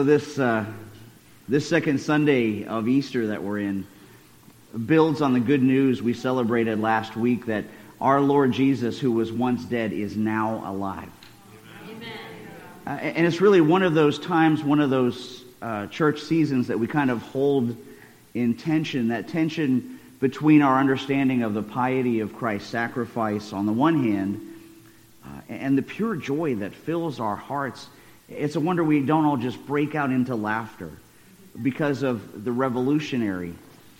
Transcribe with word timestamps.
So 0.00 0.04
this 0.04 0.38
uh, 0.38 0.64
this 1.46 1.68
second 1.68 2.00
Sunday 2.00 2.64
of 2.64 2.88
Easter 2.88 3.26
that 3.26 3.42
we're 3.42 3.58
in 3.58 3.86
builds 4.86 5.20
on 5.20 5.34
the 5.34 5.40
good 5.40 5.62
news 5.62 6.02
we 6.02 6.14
celebrated 6.14 6.80
last 6.80 7.16
week 7.16 7.44
that 7.44 7.66
our 8.00 8.18
Lord 8.18 8.52
Jesus, 8.52 8.98
who 8.98 9.12
was 9.12 9.30
once 9.30 9.62
dead, 9.66 9.92
is 9.92 10.16
now 10.16 10.62
alive. 10.64 11.10
Uh, 12.86 12.88
and 12.88 13.26
it's 13.26 13.42
really 13.42 13.60
one 13.60 13.82
of 13.82 13.92
those 13.92 14.18
times, 14.18 14.64
one 14.64 14.80
of 14.80 14.88
those 14.88 15.44
uh, 15.60 15.86
church 15.88 16.22
seasons 16.22 16.68
that 16.68 16.78
we 16.78 16.86
kind 16.86 17.10
of 17.10 17.20
hold 17.20 17.76
in 18.32 18.54
tension. 18.54 19.08
That 19.08 19.28
tension 19.28 20.00
between 20.18 20.62
our 20.62 20.78
understanding 20.78 21.42
of 21.42 21.52
the 21.52 21.62
piety 21.62 22.20
of 22.20 22.34
Christ's 22.34 22.70
sacrifice 22.70 23.52
on 23.52 23.66
the 23.66 23.72
one 23.74 24.02
hand, 24.02 24.40
uh, 25.26 25.40
and 25.50 25.76
the 25.76 25.82
pure 25.82 26.16
joy 26.16 26.54
that 26.54 26.74
fills 26.74 27.20
our 27.20 27.36
hearts 27.36 27.86
it's 28.30 28.56
a 28.56 28.60
wonder 28.60 28.84
we 28.84 29.00
don't 29.00 29.24
all 29.24 29.36
just 29.36 29.64
break 29.66 29.94
out 29.94 30.10
into 30.10 30.34
laughter 30.34 30.90
because 31.60 32.02
of 32.02 32.44
the 32.44 32.52
revolutionary, 32.52 33.54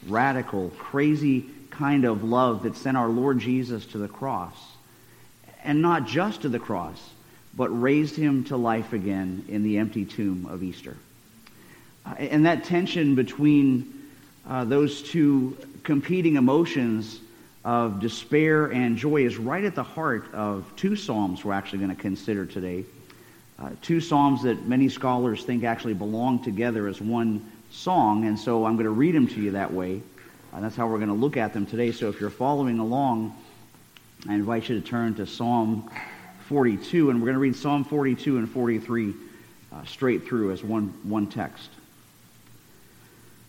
radical, 0.07 0.71
crazy 0.79 1.47
kind 1.71 2.05
of 2.05 2.23
love 2.23 2.63
that 2.63 2.77
sent 2.77 2.97
our 2.97 3.09
Lord 3.09 3.41
Jesus 3.41 3.85
to 3.87 3.99
the 3.99 4.09
cross. 4.09 4.55
And 5.65 5.83
not 5.83 6.07
just 6.07 6.43
to 6.43 6.49
the 6.49 6.59
cross, 6.59 6.99
but 7.55 7.69
raised 7.69 8.17
him 8.17 8.45
to 8.45 8.57
life 8.57 8.93
again 8.93 9.45
in 9.49 9.63
the 9.63 9.79
empty 9.79 10.05
tomb 10.05 10.47
of 10.47 10.63
Easter. 10.63 10.97
Uh, 12.07 12.15
and 12.19 12.47
that 12.47 12.65
tension 12.65 13.15
between 13.15 13.93
uh, 14.49 14.65
those 14.65 15.03
two 15.03 15.57
competing 15.83 16.37
emotions 16.37 17.21
of 17.65 18.01
despair 18.01 18.67
and 18.67 18.97
joy 18.97 19.25
is 19.25 19.37
right 19.37 19.65
at 19.65 19.75
the 19.75 19.83
heart 19.83 20.33
of 20.33 20.65
two 20.77 20.97
Psalms 20.97 21.45
we're 21.45 21.53
actually 21.53 21.81
going 21.81 21.95
to 21.95 22.01
consider 22.01 22.47
today. 22.47 22.85
Uh, 23.61 23.71
two 23.83 24.01
psalms 24.01 24.43
that 24.43 24.67
many 24.67 24.89
scholars 24.89 25.45
think 25.45 25.65
actually 25.65 25.93
belong 25.93 26.43
together 26.43 26.89
as 26.89 27.01
one 27.01 27.45
song, 27.71 28.25
and 28.25 28.39
so 28.39 28.65
I'm 28.65 28.75
going 28.77 28.85
to 28.85 28.91
read 28.91 29.15
them 29.15 29.29
to 29.29 29.41
you 29.41 29.51
that 29.51 29.73
way. 29.73 30.01
Uh, 30.53 30.61
that's 30.61 30.75
how 30.75 30.89
we're 30.89 30.99
going 30.99 31.09
to 31.09 31.15
look 31.15 31.37
at 31.37 31.53
them 31.53 31.67
today. 31.67 31.93
So 31.93 32.09
if 32.09 32.21
you're 32.21 32.31
following 32.31 32.79
along, 32.79 33.37
I 34.29 34.35
invite 34.35 34.69
you 34.69 34.81
to 34.81 34.87
turn 34.87 35.15
to 35.17 35.27
Psalm 35.27 35.91
42, 36.49 37.11
and 37.11 37.21
we're 37.21 37.27
going 37.27 37.35
to 37.35 37.41
read 37.41 37.55
Psalm 37.55 37.85
42 37.85 38.39
and 38.39 38.51
43 38.51 39.15
uh, 39.73 39.85
straight 39.85 40.27
through 40.27 40.53
as 40.53 40.65
one, 40.65 40.95
one 41.03 41.27
text. 41.27 41.71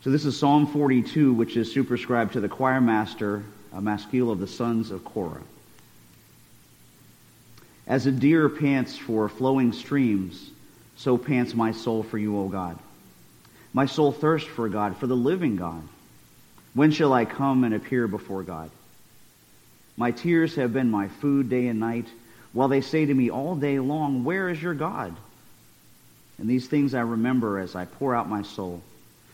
So 0.04 0.10
this 0.10 0.26
is 0.26 0.38
Psalm 0.38 0.68
42, 0.68 1.34
which 1.34 1.56
is 1.56 1.72
superscribed 1.72 2.34
to 2.34 2.42
the 2.42 2.50
choir 2.50 2.82
master, 2.82 3.44
uh, 3.74 3.80
Maskil 3.80 4.30
of 4.30 4.40
the 4.40 4.48
sons 4.48 4.92
of 4.92 5.06
Korah. 5.06 5.42
As 7.92 8.06
a 8.06 8.12
deer 8.14 8.48
pants 8.48 8.98
for 8.98 9.28
flowing 9.28 9.74
streams, 9.74 10.50
so 10.96 11.18
pants 11.18 11.54
my 11.54 11.74
soul 11.74 12.04
for 12.04 12.18
you, 12.18 12.40
O 12.40 12.48
God. 12.48 12.80
My 13.74 13.86
soul 13.86 14.14
thirsts 14.14 14.48
for 14.48 14.70
God, 14.70 14.96
for 14.96 15.08
the 15.08 15.16
living 15.16 15.58
God. 15.58 15.84
When 16.74 16.92
shall 16.92 17.12
I 17.12 17.26
come 17.26 17.66
and 17.66 17.74
appear 17.74 18.08
before 18.08 18.44
God? 18.44 18.72
My 19.98 20.12
tears 20.12 20.56
have 20.56 20.72
been 20.72 20.90
my 20.90 21.10
food 21.10 21.50
day 21.50 21.68
and 21.68 21.82
night, 21.82 22.06
while 22.54 22.70
they 22.70 22.80
say 22.80 23.06
to 23.06 23.14
me 23.14 23.30
all 23.30 23.58
day 23.58 23.78
long, 23.78 24.24
Where 24.24 24.48
is 24.48 24.64
your 24.64 24.74
God? 24.74 25.14
And 26.38 26.50
these 26.50 26.68
things 26.68 26.94
I 26.94 27.02
remember 27.02 27.60
as 27.60 27.76
I 27.76 27.84
pour 27.84 28.16
out 28.16 28.30
my 28.30 28.44
soul. 28.44 28.82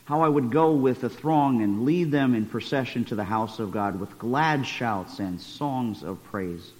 How 0.05 0.23
I 0.23 0.29
would 0.29 0.49
go 0.49 0.71
with 0.71 1.01
the 1.01 1.09
throng 1.09 1.61
and 1.61 1.85
lead 1.85 2.09
them 2.09 2.33
in 2.33 2.47
procession 2.47 3.05
to 3.05 3.15
the 3.15 3.23
house 3.23 3.59
of 3.59 3.69
God 3.69 3.99
with 3.99 4.17
glad 4.17 4.65
shouts 4.65 5.19
and 5.19 5.39
songs 5.39 6.01
of 6.01 6.23
praise 6.23 6.71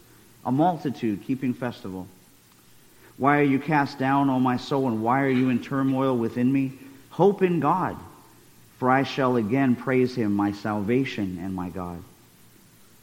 a 0.47 0.51
multitude 0.51 1.21
keeping 1.27 1.53
festival. 1.53 2.07
Why 3.17 3.39
are 3.39 3.43
you 3.43 3.59
cast 3.59 3.99
down, 3.99 4.29
O 4.29 4.39
my 4.39 4.55
soul, 4.55 4.87
and 4.87 5.03
why 5.03 5.21
are 5.21 5.29
you 5.29 5.49
in 5.49 5.61
turmoil 5.61 6.17
within 6.17 6.51
me? 6.51 6.71
Hope 7.09 7.41
in 7.41 7.59
God, 7.59 7.97
for 8.77 8.89
I 8.89 9.03
shall 9.03 9.35
again 9.35 9.75
praise 9.75 10.15
him, 10.15 10.33
my 10.33 10.53
salvation 10.53 11.37
and 11.41 11.53
my 11.53 11.67
God. 11.69 12.01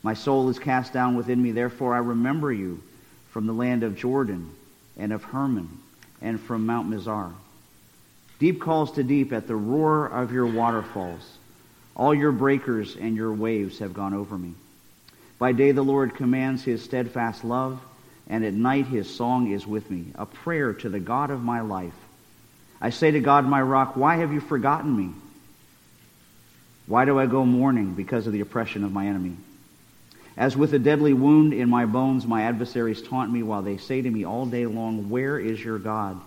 My 0.03 0.15
soul 0.15 0.49
is 0.49 0.59
cast 0.59 0.95
down 0.95 1.17
within 1.17 1.43
me, 1.43 1.53
therefore 1.53 1.95
I 1.95 1.99
remember 1.99 2.51
you 2.51 2.83
from 3.31 3.47
the 3.47 3.53
land 3.53 3.83
of 3.83 3.97
Jordan 3.97 4.51
and 4.97 5.13
of 5.13 5.23
Hermon 5.25 5.69
and 6.23 6.41
from 6.41 6.65
Mount 6.65 6.89
Mizar. 6.89 7.31
Deep 8.39 8.59
calls 8.61 8.93
to 8.93 9.03
deep 9.03 9.35
at 9.35 9.47
the 9.47 9.57
roar 9.57 10.07
of 10.07 10.33
your 10.33 10.47
waterfalls. 10.47 11.37
All 11.95 12.15
your 12.15 12.33
breakers 12.33 12.97
and 12.97 13.15
your 13.15 13.35
waves 13.35 13.81
have 13.81 13.93
gone 13.93 14.15
over 14.15 14.39
me. 14.39 14.55
By 15.45 15.53
day 15.53 15.73
the 15.73 15.83
Lord 15.83 16.15
commands 16.15 16.65
his 16.65 16.83
steadfast 16.83 17.45
love, 17.45 17.79
and 18.29 18.47
at 18.47 18.55
night 18.55 18.87
his 18.87 19.15
song 19.15 19.53
is 19.53 19.67
with 19.67 19.91
me, 19.91 20.07
a 20.15 20.25
prayer 20.25 20.73
to 20.73 20.89
the 20.89 20.99
God 20.99 21.31
of 21.31 21.43
my 21.43 21.61
life. 21.61 21.93
I 22.81 22.89
say 22.89 23.11
to 23.11 23.21
God, 23.21 23.45
my 23.45 23.61
rock, 23.61 23.95
why 23.95 24.17
have 24.17 24.33
you 24.33 24.41
forgotten 24.41 24.97
me? 24.97 25.11
Why 26.87 27.05
do 27.05 27.19
I 27.19 27.27
go 27.27 27.45
mourning 27.45 27.93
because 27.93 28.27
of 28.27 28.33
the 28.33 28.41
oppression 28.41 28.85
of 28.85 28.93
my 28.93 29.07
enemy? 29.07 29.37
As 30.35 30.57
with 30.57 30.73
a 30.73 30.79
deadly 30.79 31.13
wound 31.13 31.53
in 31.53 31.69
my 31.69 31.85
bones, 31.85 32.27
my 32.27 32.45
adversaries 32.45 33.03
taunt 33.03 33.31
me 33.31 33.43
while 33.43 33.61
they 33.61 33.77
say 33.77 34.01
to 34.01 34.11
me 34.11 34.25
all 34.25 34.47
day 34.47 34.65
long, 34.65 35.11
Where 35.11 35.39
is 35.39 35.63
your 35.63 35.79
God? 35.79 36.19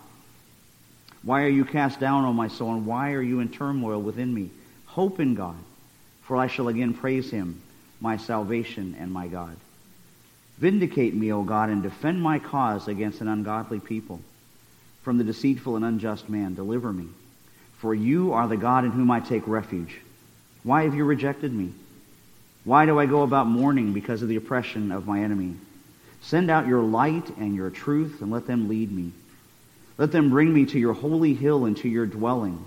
Why 1.24 1.42
are 1.42 1.50
you 1.50 1.66
cast 1.66 2.00
down, 2.00 2.24
O 2.24 2.34
my 2.34 2.50
soul, 2.50 2.76
and 2.76 2.86
why 2.86 3.14
are 3.14 3.24
you 3.24 3.40
in 3.40 3.50
turmoil 3.50 4.00
within 4.00 4.32
me? 4.32 4.52
Hope 4.86 5.20
in 5.20 5.34
God, 5.34 5.58
for 6.22 6.38
I 6.38 6.46
shall 6.46 6.68
again 6.68 6.94
praise 6.94 7.32
him 7.32 7.64
my 8.00 8.18
salvation 8.18 8.96
and 9.00 9.12
my 9.12 9.28
God. 9.28 9.56
Vindicate 10.58 11.14
me, 11.14 11.32
O 11.32 11.44
God, 11.44 11.70
and 11.70 11.84
defend 11.84 12.22
my 12.22 12.40
cause 12.40 12.88
against 12.88 13.22
an 13.22 13.28
ungodly 13.28 13.80
people. 13.80 14.20
From 15.04 15.18
the 15.18 15.24
deceitful 15.24 15.76
and 15.76 15.86
unjust 15.86 16.30
man, 16.30 16.56
deliver 16.56 16.92
me. 16.92 17.08
For 17.78 17.94
you 17.94 18.34
are 18.34 18.48
the 18.48 18.58
God 18.58 18.84
in 18.84 18.92
whom 18.92 19.12
I 19.12 19.20
take 19.20 19.48
refuge. 19.48 20.02
Why 20.64 20.84
have 20.84 20.96
you 20.96 21.06
rejected 21.06 21.54
me? 21.54 21.74
Why 22.64 22.86
do 22.86 23.00
I 23.00 23.06
go 23.06 23.22
about 23.22 23.48
mourning 23.48 23.94
because 23.94 24.22
of 24.22 24.28
the 24.28 24.36
oppression 24.36 24.92
of 24.92 25.08
my 25.08 25.22
enemy? 25.22 25.56
Send 26.22 26.50
out 26.50 26.68
your 26.68 26.82
light 26.82 27.30
and 27.38 27.56
your 27.56 27.70
truth, 27.70 28.22
and 28.22 28.32
let 28.32 28.48
them 28.48 28.68
lead 28.68 28.92
me. 28.92 29.12
Let 29.98 30.12
them 30.12 30.30
bring 30.30 30.54
me 30.54 30.66
to 30.66 30.80
your 30.80 30.94
holy 30.94 31.36
hill 31.36 31.66
and 31.66 31.78
to 31.78 31.88
your 31.88 32.06
dwelling. 32.06 32.66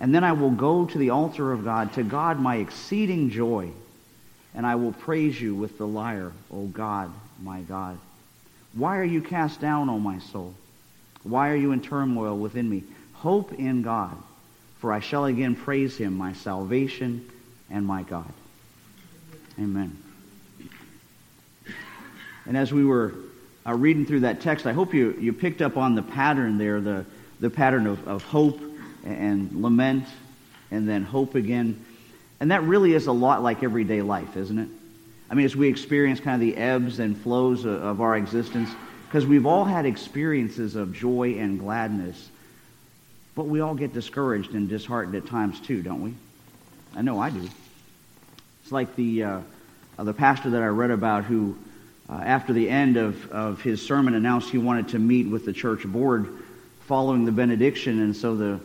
And 0.00 0.14
then 0.14 0.24
I 0.24 0.32
will 0.32 0.50
go 0.50 0.86
to 0.86 0.98
the 0.98 1.10
altar 1.10 1.52
of 1.52 1.64
God, 1.64 1.92
to 1.94 2.02
God 2.02 2.40
my 2.40 2.56
exceeding 2.56 3.30
joy 3.30 3.70
and 4.54 4.66
I 4.66 4.74
will 4.74 4.92
praise 4.92 5.40
you 5.40 5.54
with 5.54 5.78
the 5.78 5.86
lyre, 5.86 6.32
O 6.52 6.66
God, 6.66 7.12
my 7.42 7.60
God. 7.62 7.98
Why 8.74 8.98
are 8.98 9.04
you 9.04 9.20
cast 9.20 9.60
down, 9.60 9.88
O 9.88 9.98
my 9.98 10.18
soul? 10.18 10.54
Why 11.22 11.50
are 11.50 11.56
you 11.56 11.72
in 11.72 11.80
turmoil 11.80 12.36
within 12.36 12.68
me? 12.68 12.84
Hope 13.14 13.52
in 13.52 13.82
God, 13.82 14.16
for 14.78 14.92
I 14.92 15.00
shall 15.00 15.26
again 15.26 15.54
praise 15.54 15.96
him, 15.96 16.16
my 16.16 16.32
salvation 16.32 17.28
and 17.70 17.86
my 17.86 18.02
God. 18.02 18.32
Amen. 19.58 19.96
And 22.46 22.56
as 22.56 22.72
we 22.72 22.84
were 22.84 23.14
uh, 23.66 23.74
reading 23.74 24.04
through 24.04 24.20
that 24.20 24.40
text, 24.40 24.66
I 24.66 24.72
hope 24.72 24.92
you, 24.92 25.12
you 25.20 25.32
picked 25.32 25.62
up 25.62 25.76
on 25.76 25.94
the 25.94 26.02
pattern 26.02 26.58
there, 26.58 26.80
the, 26.80 27.04
the 27.38 27.50
pattern 27.50 27.86
of, 27.86 28.06
of 28.08 28.24
hope 28.24 28.60
and 29.04 29.62
lament, 29.62 30.06
and 30.70 30.88
then 30.88 31.04
hope 31.04 31.34
again. 31.34 31.84
And 32.42 32.50
that 32.50 32.64
really 32.64 32.92
is 32.92 33.06
a 33.06 33.12
lot 33.12 33.40
like 33.40 33.62
everyday 33.62 34.02
life, 34.02 34.36
isn't 34.36 34.58
it? 34.58 34.68
I 35.30 35.34
mean, 35.34 35.46
as 35.46 35.54
we 35.54 35.68
experience 35.68 36.18
kind 36.18 36.34
of 36.34 36.40
the 36.40 36.60
ebbs 36.60 36.98
and 36.98 37.16
flows 37.16 37.64
of, 37.64 38.00
our 38.00 38.16
existence, 38.16 38.68
because 39.06 39.24
we've 39.24 39.46
all 39.46 39.64
had 39.64 39.86
experiences 39.86 40.74
of 40.74 40.92
joy 40.92 41.36
and 41.38 41.60
gladness, 41.60 42.30
but 43.36 43.44
we 43.44 43.60
all 43.60 43.76
get 43.76 43.92
discouraged 43.92 44.54
and 44.54 44.68
disheartened 44.68 45.14
at 45.14 45.24
times 45.24 45.60
too, 45.60 45.82
don't 45.82 46.02
we? 46.02 46.14
I 46.96 47.02
know 47.02 47.20
I 47.20 47.30
do. 47.30 47.48
It's 48.64 48.72
like 48.72 48.96
the, 48.96 49.22
uh, 49.22 49.40
uh, 49.96 50.02
the 50.02 50.12
pastor 50.12 50.50
that 50.50 50.62
I 50.62 50.66
read 50.66 50.90
about 50.90 51.22
who, 51.22 51.56
uh, 52.10 52.14
after 52.14 52.52
the 52.52 52.68
end 52.68 52.96
of, 52.96 53.30
of 53.30 53.62
his 53.62 53.80
sermon, 53.86 54.14
announced 54.14 54.50
he 54.50 54.58
wanted 54.58 54.88
to 54.88 54.98
meet 54.98 55.28
with 55.28 55.44
the 55.44 55.52
church 55.52 55.84
board 55.84 56.42
following 56.88 57.24
the 57.24 57.30
benediction. 57.30 58.02
And 58.02 58.16
so 58.16 58.34
the, 58.34 58.58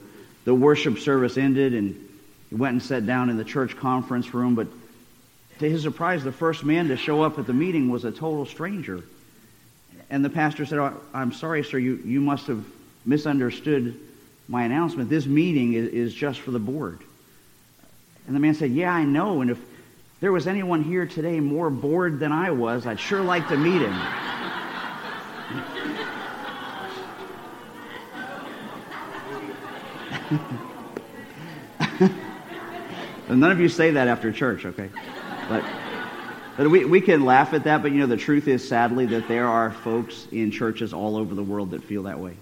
the 0.45 0.56
worship 0.56 0.97
service 0.97 1.38
ended, 1.38 1.75
and 1.75 2.06
he 2.49 2.55
went 2.55 2.73
and 2.73 2.83
sat 2.83 3.05
down 3.05 3.29
in 3.29 3.38
the 3.38 3.44
church 3.44 3.75
conference 3.77 4.33
room, 4.33 4.55
but 4.55 4.67
to 5.59 5.69
his 5.69 5.81
surprise, 5.81 6.23
the 6.23 6.31
first 6.31 6.63
man 6.63 6.88
to 6.89 6.97
show 6.97 7.23
up 7.23 7.39
at 7.39 7.47
the 7.47 7.53
meeting 7.53 7.89
was 7.89 8.05
a 8.05 8.11
total 8.11 8.45
stranger. 8.45 9.03
And 10.09 10.23
the 10.23 10.29
pastor 10.29 10.65
said, 10.65 10.79
oh, 10.79 10.94
I'm 11.13 11.33
sorry, 11.33 11.63
sir, 11.63 11.77
you, 11.77 11.97
you 12.05 12.21
must 12.21 12.47
have 12.47 12.63
misunderstood 13.05 13.99
my 14.47 14.63
announcement. 14.63 15.09
This 15.09 15.25
meeting 15.25 15.73
is, 15.73 15.89
is 15.89 16.13
just 16.13 16.39
for 16.39 16.51
the 16.51 16.59
board. 16.59 16.99
And 18.27 18.35
the 18.35 18.39
man 18.39 18.53
said, 18.53 18.71
Yeah, 18.71 18.94
I 18.94 19.03
know. 19.05 19.41
And 19.41 19.49
if 19.49 19.57
there 20.19 20.31
was 20.31 20.47
anyone 20.47 20.83
here 20.83 21.05
today 21.05 21.39
more 21.39 21.69
bored 21.69 22.19
than 22.19 22.31
I 22.31 22.51
was, 22.51 22.85
I'd 22.85 22.99
sure 22.99 23.21
like 23.21 23.47
to 23.49 23.57
meet 23.57 23.81
him. 23.81 23.94
And 33.27 33.39
none 33.39 33.51
of 33.51 33.59
you 33.59 33.69
say 33.69 33.91
that 33.91 34.07
after 34.07 34.31
church, 34.31 34.65
okay? 34.65 34.89
But, 35.50 35.63
but 36.56 36.69
we, 36.69 36.85
we 36.85 37.01
can 37.01 37.25
laugh 37.25 37.53
at 37.53 37.65
that, 37.65 37.81
but 37.81 37.91
you 37.91 38.00
know, 38.00 38.06
the 38.06 38.18
truth 38.18 38.47
is, 38.47 38.68
sadly, 38.68 39.06
that 39.07 39.27
there 39.27 39.47
are 39.47 39.71
folks 39.71 40.27
in 40.31 40.51
churches 40.51 40.94
all 40.94 41.18
over 41.18 41.35
the 41.35 41.44
world 41.44 41.71
that 41.71 41.83
feel 41.83 42.03
that 42.03 42.19
way. 42.19 42.35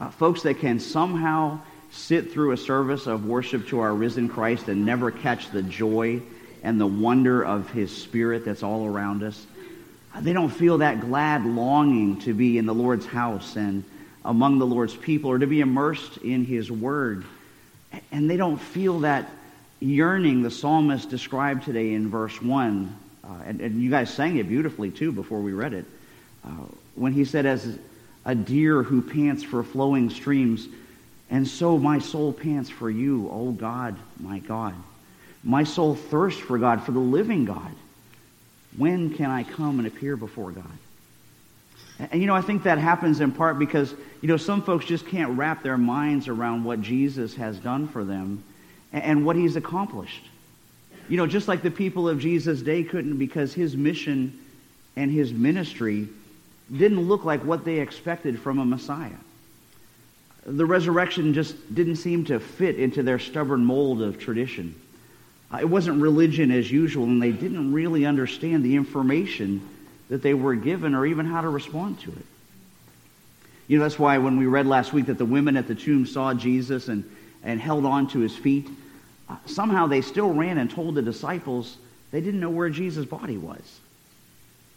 Uh, 0.00 0.10
folks 0.10 0.42
that 0.42 0.60
can 0.60 0.80
somehow 0.80 1.60
sit 1.90 2.32
through 2.32 2.52
a 2.52 2.56
service 2.56 3.06
of 3.06 3.26
worship 3.26 3.68
to 3.68 3.80
our 3.80 3.92
risen 3.92 4.28
Christ 4.28 4.68
and 4.68 4.84
never 4.84 5.10
catch 5.10 5.50
the 5.50 5.62
joy 5.62 6.22
and 6.62 6.80
the 6.80 6.86
wonder 6.86 7.44
of 7.44 7.70
his 7.70 7.94
spirit 7.96 8.44
that's 8.44 8.62
all 8.62 8.86
around 8.86 9.22
us. 9.22 9.46
They 10.20 10.32
don't 10.32 10.50
feel 10.50 10.78
that 10.78 11.00
glad 11.00 11.44
longing 11.44 12.20
to 12.20 12.34
be 12.34 12.58
in 12.58 12.66
the 12.66 12.74
Lord's 12.74 13.06
house 13.06 13.56
and 13.56 13.84
among 14.24 14.58
the 14.58 14.66
Lord's 14.66 14.96
people 14.96 15.30
or 15.30 15.38
to 15.38 15.46
be 15.46 15.60
immersed 15.60 16.16
in 16.18 16.44
his 16.44 16.70
word. 16.70 17.24
And 18.10 18.28
they 18.28 18.36
don't 18.36 18.58
feel 18.58 19.00
that 19.00 19.30
yearning 19.80 20.42
the 20.42 20.50
psalmist 20.50 21.08
described 21.08 21.64
today 21.64 21.94
in 21.94 22.08
verse 22.08 22.40
1. 22.40 22.96
Uh, 23.24 23.28
and, 23.46 23.60
and, 23.60 23.82
you 23.82 23.90
guys 23.90 24.12
sang 24.12 24.36
it 24.38 24.48
beautifully 24.48 24.90
too 24.90 25.12
before 25.12 25.40
we 25.40 25.52
read 25.52 25.74
it. 25.74 25.84
Uh, 26.44 26.64
when 26.94 27.12
he 27.12 27.24
said, 27.24 27.46
As 27.46 27.78
a 28.24 28.34
deer 28.34 28.82
who 28.82 29.02
pants 29.02 29.42
for 29.42 29.62
flowing 29.62 30.10
streams, 30.10 30.68
and 31.30 31.46
so 31.46 31.78
my 31.78 31.98
soul 31.98 32.32
pants 32.32 32.70
for 32.70 32.90
you, 32.90 33.28
O 33.30 33.50
God, 33.50 33.96
my 34.18 34.38
God. 34.38 34.74
My 35.44 35.64
soul 35.64 35.94
thirsts 35.94 36.40
for 36.40 36.58
God, 36.58 36.82
for 36.82 36.92
the 36.92 36.98
living 36.98 37.44
God. 37.44 37.72
When 38.76 39.14
can 39.14 39.30
I 39.30 39.44
come 39.44 39.78
and 39.78 39.86
appear 39.86 40.16
before 40.16 40.52
God? 40.52 40.64
And, 41.98 42.20
you 42.20 42.26
know, 42.26 42.34
I 42.34 42.40
think 42.40 42.62
that 42.62 42.78
happens 42.78 43.20
in 43.20 43.32
part 43.32 43.58
because, 43.58 43.92
you 44.20 44.28
know, 44.28 44.36
some 44.36 44.62
folks 44.62 44.86
just 44.86 45.06
can't 45.06 45.36
wrap 45.36 45.62
their 45.62 45.76
minds 45.76 46.28
around 46.28 46.64
what 46.64 46.80
Jesus 46.80 47.34
has 47.34 47.58
done 47.58 47.88
for 47.88 48.04
them 48.04 48.42
and, 48.92 49.24
what 49.24 49.36
he's 49.36 49.56
accomplished. 49.56 50.24
You 51.08 51.16
know, 51.16 51.26
just 51.26 51.48
like 51.48 51.62
the 51.62 51.70
people 51.70 52.08
of 52.08 52.20
Jesus' 52.20 52.62
day 52.62 52.82
couldn't 52.82 53.18
because 53.18 53.54
his 53.54 53.76
mission 53.76 54.38
and 54.96 55.10
his 55.10 55.32
ministry 55.32 56.08
didn't 56.70 57.00
look 57.00 57.24
like 57.24 57.44
what 57.44 57.64
they 57.64 57.80
expected 57.80 58.38
from 58.38 58.58
a 58.58 58.64
Messiah. 58.64 59.10
The 60.44 60.66
resurrection 60.66 61.34
just 61.34 61.74
didn't 61.74 61.96
seem 61.96 62.24
to 62.26 62.40
fit 62.40 62.78
into 62.78 63.02
their 63.02 63.18
stubborn 63.18 63.64
mold 63.64 64.02
of 64.02 64.18
tradition. 64.18 64.74
Uh, 65.52 65.58
it 65.58 65.68
wasn't 65.68 66.00
religion 66.02 66.50
as 66.50 66.70
usual, 66.70 67.04
and 67.04 67.22
they 67.22 67.32
didn't 67.32 67.72
really 67.72 68.04
understand 68.04 68.64
the 68.64 68.76
information 68.76 69.66
that 70.08 70.22
they 70.22 70.34
were 70.34 70.54
given 70.54 70.94
or 70.94 71.06
even 71.06 71.26
how 71.26 71.40
to 71.40 71.48
respond 71.48 72.00
to 72.00 72.10
it. 72.10 72.26
You 73.66 73.78
know, 73.78 73.84
that's 73.84 73.98
why 73.98 74.18
when 74.18 74.38
we 74.38 74.46
read 74.46 74.66
last 74.66 74.92
week 74.92 75.06
that 75.06 75.18
the 75.18 75.26
women 75.26 75.56
at 75.56 75.68
the 75.68 75.74
tomb 75.74 76.06
saw 76.06 76.32
Jesus 76.32 76.88
and, 76.88 77.04
and 77.42 77.60
held 77.60 77.84
on 77.84 78.08
to 78.08 78.18
his 78.18 78.36
feet, 78.36 78.68
uh, 79.28 79.36
somehow 79.46 79.86
they 79.86 80.00
still 80.00 80.32
ran 80.32 80.58
and 80.58 80.70
told 80.70 80.94
the 80.94 81.02
disciples 81.02 81.76
they 82.10 82.20
didn't 82.20 82.40
know 82.40 82.50
where 82.50 82.70
Jesus' 82.70 83.06
body 83.06 83.36
was. 83.36 83.80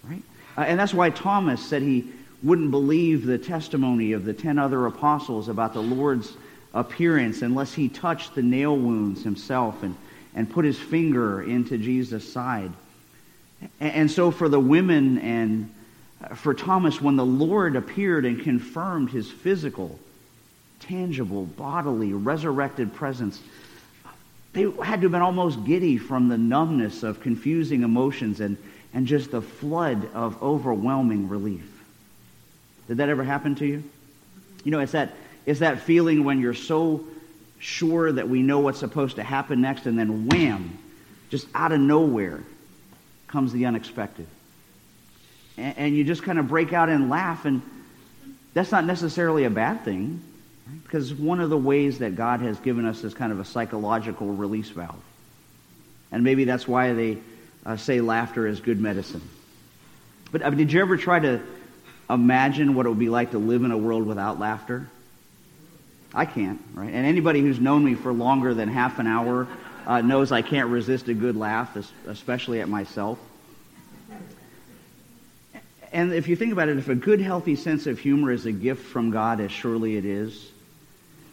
Right? 0.03 0.23
Uh, 0.57 0.61
and 0.61 0.79
that's 0.79 0.93
why 0.93 1.09
Thomas 1.09 1.63
said 1.65 1.81
he 1.81 2.11
wouldn't 2.43 2.71
believe 2.71 3.25
the 3.25 3.37
testimony 3.37 4.13
of 4.13 4.25
the 4.25 4.33
ten 4.33 4.57
other 4.57 4.85
apostles 4.87 5.47
about 5.47 5.73
the 5.73 5.81
Lord's 5.81 6.33
appearance 6.73 7.41
unless 7.41 7.73
he 7.73 7.87
touched 7.87 8.35
the 8.35 8.41
nail 8.41 8.75
wounds 8.75 9.23
himself 9.23 9.83
and, 9.83 9.95
and 10.35 10.49
put 10.49 10.65
his 10.65 10.79
finger 10.79 11.43
into 11.43 11.77
Jesus' 11.77 12.31
side. 12.31 12.71
And 13.79 14.09
so 14.09 14.31
for 14.31 14.49
the 14.49 14.59
women 14.59 15.19
and 15.19 15.73
uh, 16.23 16.33
for 16.35 16.53
Thomas, 16.53 16.99
when 16.99 17.15
the 17.15 17.25
Lord 17.25 17.75
appeared 17.75 18.25
and 18.25 18.41
confirmed 18.41 19.11
his 19.11 19.29
physical, 19.29 19.99
tangible, 20.91 21.45
bodily, 21.45 22.13
resurrected 22.13 22.93
presence, 22.93 23.41
they 24.53 24.63
had 24.63 25.01
to 25.01 25.05
have 25.05 25.11
been 25.11 25.21
almost 25.21 25.63
giddy 25.63 25.97
from 25.97 26.27
the 26.27 26.37
numbness 26.37 27.03
of 27.03 27.21
confusing 27.21 27.83
emotions 27.83 28.41
and 28.41 28.57
and 28.93 29.07
just 29.07 29.31
the 29.31 29.41
flood 29.41 30.09
of 30.13 30.41
overwhelming 30.43 31.29
relief. 31.29 31.65
Did 32.87 32.97
that 32.97 33.09
ever 33.09 33.23
happen 33.23 33.55
to 33.55 33.65
you? 33.65 33.83
You 34.63 34.71
know, 34.71 34.79
it's 34.79 34.91
that, 34.91 35.13
it's 35.45 35.61
that 35.61 35.79
feeling 35.79 36.23
when 36.23 36.41
you're 36.41 36.53
so 36.53 37.05
sure 37.59 38.11
that 38.11 38.27
we 38.27 38.41
know 38.41 38.59
what's 38.59 38.79
supposed 38.79 39.15
to 39.15 39.23
happen 39.23 39.61
next, 39.61 39.85
and 39.85 39.97
then 39.97 40.27
wham, 40.27 40.77
just 41.29 41.47
out 41.55 41.71
of 41.71 41.79
nowhere 41.79 42.41
comes 43.27 43.53
the 43.53 43.65
unexpected. 43.65 44.27
And, 45.57 45.77
and 45.77 45.97
you 45.97 46.03
just 46.03 46.23
kind 46.23 46.37
of 46.37 46.47
break 46.47 46.73
out 46.73 46.89
and 46.89 47.09
laugh, 47.09 47.45
and 47.45 47.61
that's 48.53 48.71
not 48.71 48.83
necessarily 48.83 49.45
a 49.45 49.49
bad 49.49 49.85
thing? 49.85 50.21
Because 50.83 51.13
one 51.13 51.39
of 51.39 51.49
the 51.49 51.57
ways 51.57 51.99
that 51.99 52.15
God 52.15 52.41
has 52.41 52.59
given 52.59 52.85
us 52.85 53.03
is 53.03 53.13
kind 53.13 53.31
of 53.31 53.39
a 53.39 53.45
psychological 53.45 54.27
release 54.27 54.69
valve. 54.69 55.01
And 56.11 56.23
maybe 56.23 56.43
that's 56.43 56.67
why 56.67 56.93
they 56.93 57.17
uh, 57.65 57.77
say 57.77 58.01
laughter 58.01 58.47
is 58.47 58.59
good 58.59 58.79
medicine. 58.79 59.21
But 60.31 60.45
I 60.45 60.49
mean, 60.49 60.59
did 60.59 60.71
you 60.71 60.81
ever 60.81 60.97
try 60.97 61.19
to 61.19 61.41
imagine 62.09 62.75
what 62.75 62.85
it 62.85 62.89
would 62.89 62.99
be 62.99 63.09
like 63.09 63.31
to 63.31 63.37
live 63.37 63.63
in 63.63 63.71
a 63.71 63.77
world 63.77 64.05
without 64.05 64.39
laughter? 64.39 64.87
I 66.13 66.25
can't, 66.25 66.61
right? 66.73 66.91
And 66.91 67.05
anybody 67.05 67.41
who's 67.41 67.59
known 67.59 67.85
me 67.85 67.95
for 67.95 68.11
longer 68.11 68.53
than 68.53 68.67
half 68.67 68.99
an 68.99 69.07
hour 69.07 69.47
uh, 69.87 70.01
knows 70.01 70.31
I 70.31 70.41
can't 70.41 70.69
resist 70.69 71.07
a 71.07 71.13
good 71.13 71.37
laugh, 71.37 71.77
especially 72.05 72.61
at 72.61 72.69
myself. 72.69 73.17
And 75.93 76.13
if 76.13 76.27
you 76.27 76.35
think 76.35 76.53
about 76.53 76.69
it, 76.69 76.77
if 76.77 76.87
a 76.87 76.95
good, 76.95 77.19
healthy 77.19 77.55
sense 77.55 77.85
of 77.87 77.99
humor 77.99 78.31
is 78.31 78.45
a 78.45 78.51
gift 78.51 78.85
from 78.85 79.11
God, 79.11 79.41
as 79.41 79.51
surely 79.51 79.97
it 79.97 80.05
is, 80.05 80.50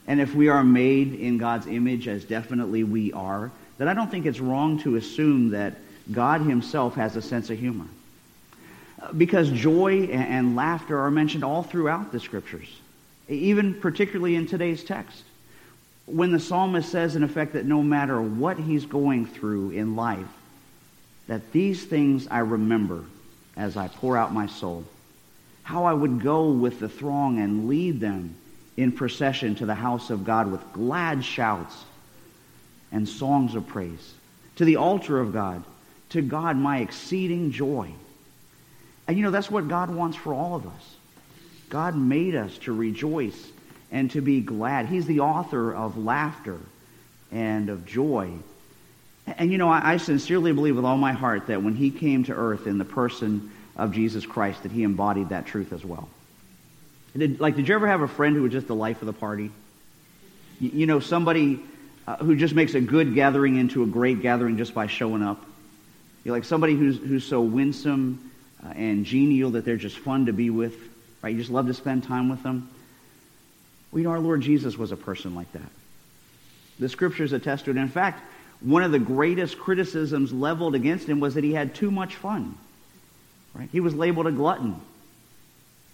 and 0.08 0.22
if 0.22 0.34
we 0.34 0.48
are 0.48 0.64
made 0.64 1.14
in 1.14 1.36
God's 1.36 1.66
image, 1.66 2.08
as 2.08 2.24
definitely 2.24 2.82
we 2.82 3.12
are, 3.12 3.52
then 3.76 3.88
I 3.88 3.94
don't 3.94 4.10
think 4.10 4.24
it's 4.24 4.40
wrong 4.40 4.78
to 4.80 4.96
assume 4.96 5.50
that 5.50 5.74
God 6.10 6.40
himself 6.40 6.94
has 6.94 7.14
a 7.14 7.20
sense 7.20 7.50
of 7.50 7.58
humor. 7.58 7.84
Because 9.16 9.50
joy 9.50 10.04
and 10.10 10.56
laughter 10.56 10.98
are 10.98 11.10
mentioned 11.10 11.44
all 11.44 11.62
throughout 11.62 12.10
the 12.10 12.18
scriptures, 12.18 12.68
even 13.28 13.74
particularly 13.74 14.34
in 14.34 14.46
today's 14.46 14.82
text. 14.82 15.22
When 16.06 16.32
the 16.32 16.40
psalmist 16.40 16.90
says, 16.90 17.14
in 17.14 17.22
effect, 17.22 17.52
that 17.52 17.66
no 17.66 17.82
matter 17.82 18.20
what 18.20 18.58
he's 18.58 18.86
going 18.86 19.26
through 19.26 19.70
in 19.72 19.94
life, 19.94 20.26
that 21.26 21.52
these 21.52 21.84
things 21.84 22.26
I 22.30 22.38
remember 22.38 23.04
as 23.58 23.76
I 23.76 23.88
pour 23.88 24.16
out 24.16 24.32
my 24.32 24.46
soul. 24.46 24.84
How 25.64 25.84
I 25.84 25.92
would 25.92 26.22
go 26.22 26.50
with 26.50 26.80
the 26.80 26.88
throng 26.88 27.38
and 27.40 27.68
lead 27.68 28.00
them 28.00 28.34
in 28.78 28.92
procession 28.92 29.54
to 29.56 29.66
the 29.66 29.74
house 29.74 30.08
of 30.08 30.24
God 30.24 30.50
with 30.50 30.72
glad 30.72 31.22
shouts 31.22 31.76
and 32.90 33.06
songs 33.06 33.54
of 33.54 33.66
praise, 33.66 34.14
to 34.56 34.64
the 34.64 34.76
altar 34.76 35.20
of 35.20 35.34
God 35.34 35.62
to 36.10 36.22
God 36.22 36.56
my 36.56 36.78
exceeding 36.78 37.50
joy. 37.50 37.90
And 39.06 39.16
you 39.16 39.22
know, 39.22 39.30
that's 39.30 39.50
what 39.50 39.68
God 39.68 39.90
wants 39.90 40.16
for 40.16 40.34
all 40.34 40.54
of 40.54 40.66
us. 40.66 40.96
God 41.68 41.96
made 41.96 42.34
us 42.34 42.56
to 42.58 42.72
rejoice 42.72 43.50
and 43.90 44.10
to 44.12 44.20
be 44.20 44.40
glad. 44.40 44.86
He's 44.86 45.06
the 45.06 45.20
author 45.20 45.74
of 45.74 45.98
laughter 45.98 46.58
and 47.30 47.68
of 47.68 47.86
joy. 47.86 48.30
And 49.26 49.52
you 49.52 49.58
know, 49.58 49.68
I, 49.68 49.98
sincerely 49.98 50.52
believe 50.52 50.76
with 50.76 50.86
all 50.86 50.96
my 50.96 51.12
heart 51.12 51.48
that 51.48 51.62
when 51.62 51.74
he 51.74 51.90
came 51.90 52.24
to 52.24 52.34
earth 52.34 52.66
in 52.66 52.78
the 52.78 52.84
person 52.84 53.50
of 53.76 53.92
Jesus 53.92 54.24
Christ, 54.24 54.62
that 54.62 54.72
he 54.72 54.82
embodied 54.82 55.28
that 55.30 55.46
truth 55.46 55.72
as 55.72 55.84
well. 55.84 56.08
Did, 57.18 57.40
like, 57.40 57.56
did 57.56 57.68
you 57.68 57.74
ever 57.74 57.88
have 57.88 58.00
a 58.00 58.08
friend 58.08 58.36
who 58.36 58.42
was 58.42 58.52
just 58.52 58.68
the 58.68 58.74
life 58.74 59.02
of 59.02 59.06
the 59.06 59.12
party? 59.12 59.50
You, 60.60 60.70
you 60.72 60.86
know, 60.86 61.00
somebody 61.00 61.60
uh, 62.06 62.16
who 62.18 62.36
just 62.36 62.54
makes 62.54 62.74
a 62.74 62.80
good 62.80 63.14
gathering 63.14 63.56
into 63.56 63.82
a 63.82 63.86
great 63.86 64.22
gathering 64.22 64.56
just 64.56 64.72
by 64.72 64.86
showing 64.86 65.22
up? 65.22 65.44
You're 66.24 66.34
like 66.34 66.44
somebody 66.44 66.74
who's, 66.74 66.98
who's 66.98 67.24
so 67.24 67.40
winsome 67.40 68.30
uh, 68.64 68.68
and 68.68 69.04
genial 69.04 69.50
that 69.52 69.64
they're 69.64 69.76
just 69.76 69.98
fun 69.98 70.26
to 70.26 70.32
be 70.32 70.50
with, 70.50 70.76
right? 71.20 71.30
You 71.30 71.38
just 71.38 71.50
love 71.50 71.66
to 71.66 71.74
spend 71.74 72.04
time 72.04 72.28
with 72.28 72.42
them. 72.44 72.70
Well, 73.90 73.98
you 73.98 74.04
know, 74.04 74.10
our 74.10 74.20
Lord 74.20 74.42
Jesus 74.42 74.76
was 74.78 74.92
a 74.92 74.96
person 74.96 75.34
like 75.34 75.50
that. 75.52 75.70
The 76.78 76.88
scriptures 76.88 77.32
attest 77.32 77.64
to 77.64 77.72
it. 77.72 77.76
In 77.76 77.88
fact, 77.88 78.22
one 78.60 78.84
of 78.84 78.92
the 78.92 78.98
greatest 78.98 79.58
criticisms 79.58 80.32
leveled 80.32 80.76
against 80.76 81.08
him 81.08 81.18
was 81.18 81.34
that 81.34 81.42
he 81.42 81.52
had 81.52 81.74
too 81.74 81.90
much 81.90 82.14
fun. 82.14 82.56
Right? 83.54 83.68
He 83.72 83.80
was 83.80 83.94
labeled 83.94 84.28
a 84.28 84.32
glutton 84.32 84.80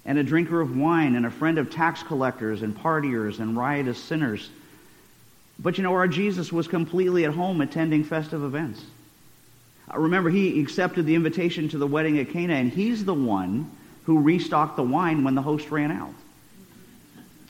and 0.06 0.18
a 0.18 0.22
drinker 0.22 0.60
of 0.60 0.76
wine 0.76 1.16
and 1.16 1.24
a 1.24 1.30
friend 1.30 1.58
of 1.58 1.70
tax 1.70 2.02
collectors 2.02 2.62
and 2.62 2.76
partiers 2.76 3.38
and 3.38 3.56
riotous 3.56 3.98
sinners. 3.98 4.50
But 5.58 5.78
you 5.78 5.84
know, 5.84 5.92
our 5.92 6.08
Jesus 6.08 6.52
was 6.52 6.68
completely 6.68 7.24
at 7.24 7.32
home 7.32 7.60
attending 7.60 8.04
festive 8.04 8.42
events. 8.42 8.84
Uh, 9.92 9.98
remember, 9.98 10.30
he 10.30 10.60
accepted 10.60 11.06
the 11.06 11.14
invitation 11.14 11.68
to 11.70 11.78
the 11.78 11.86
wedding 11.86 12.18
at 12.18 12.30
Cana, 12.30 12.54
and 12.54 12.70
he's 12.70 13.04
the 13.04 13.14
one 13.14 13.70
who 14.04 14.20
restocked 14.20 14.76
the 14.76 14.82
wine 14.82 15.24
when 15.24 15.34
the 15.34 15.42
host 15.42 15.70
ran 15.70 15.90
out. 15.90 16.14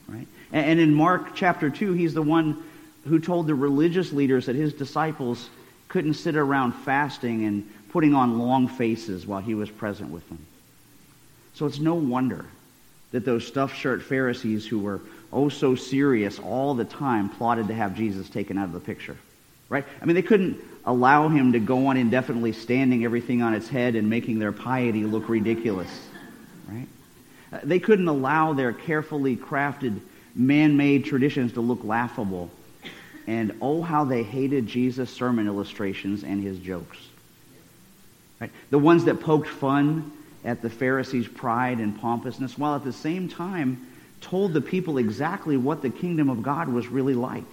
Right? 0.06 0.28
And 0.52 0.78
in 0.78 0.94
Mark 0.94 1.34
chapter 1.34 1.70
2, 1.70 1.94
he's 1.94 2.14
the 2.14 2.23
one 2.23 2.62
who 3.08 3.18
told 3.18 3.46
the 3.46 3.54
religious 3.54 4.12
leaders 4.12 4.46
that 4.46 4.56
his 4.56 4.73
disciples 4.73 5.49
couldn't 5.88 6.14
sit 6.14 6.37
around 6.37 6.73
fasting 6.73 7.44
and 7.44 7.70
putting 7.90 8.14
on 8.14 8.38
long 8.38 8.68
faces 8.68 9.26
while 9.26 9.40
he 9.40 9.54
was 9.54 9.70
present 9.70 10.11
with 10.11 10.28
them. 10.28 10.44
So 11.54 11.66
it's 11.66 11.78
no 11.78 11.94
wonder 11.94 12.44
that 13.12 13.25
those 13.25 13.46
stuffed 13.46 13.76
shirt 13.76 14.02
Pharisees 14.02 14.66
who 14.66 14.80
were 14.80 15.00
oh 15.32 15.49
so 15.49 15.75
serious 15.75 16.38
all 16.38 16.75
the 16.75 16.84
time 16.84 17.28
plotted 17.28 17.68
to 17.68 17.75
have 17.75 17.94
Jesus 17.94 18.28
taken 18.28 18.58
out 18.58 18.64
of 18.64 18.73
the 18.73 18.80
picture. 18.80 19.16
Right? 19.68 19.84
I 20.02 20.04
mean, 20.04 20.14
they 20.14 20.23
couldn't 20.23 20.61
allow 20.84 21.28
him 21.28 21.52
to 21.52 21.58
go 21.58 21.87
on 21.87 21.96
indefinitely 21.96 22.52
standing 22.52 23.04
everything 23.04 23.40
on 23.40 23.54
its 23.54 23.68
head 23.68 23.94
and 23.94 24.11
making 24.11 24.38
their 24.38 24.52
piety 24.52 25.04
look 25.04 25.28
ridiculous. 25.28 25.88
Right? 26.68 26.87
Uh, 27.52 27.61
they 27.62 27.78
couldn't 27.78 28.08
allow 28.08 28.52
their 28.52 28.73
carefully 28.73 29.37
crafted 29.37 30.00
man-made 30.34 31.04
traditions 31.04 31.52
to 31.52 31.61
look 31.61 31.84
laughable. 31.84 32.50
And 33.26 33.56
oh, 33.62 33.80
how 33.80 34.04
they 34.04 34.23
hated 34.23 34.66
Jesus' 34.66 35.11
sermon 35.11 35.46
illustrations 35.46 36.25
and 36.25 36.42
his 36.42 36.58
jokes. 36.58 36.99
Right? 38.40 38.50
The 38.70 38.78
ones 38.78 39.04
that 39.06 39.20
poked 39.20 39.49
fun 39.49 40.12
at 40.45 40.63
the 40.63 40.71
Pharisees' 40.71 41.27
pride 41.27 41.79
and 41.79 41.99
pompousness, 41.99 42.59
while 42.59 42.75
at 42.75 42.85
the 42.85 42.93
same 42.93 43.29
time 43.29 43.87
told 44.21 44.53
the 44.53 44.61
people 44.61 44.99
exactly 44.99 45.57
what 45.57 45.83
the 45.83 45.91
kingdom 45.91 46.29
of 46.29 46.43
God 46.43 46.69
was 46.69 46.87
really 46.87 47.15
like. 47.15 47.45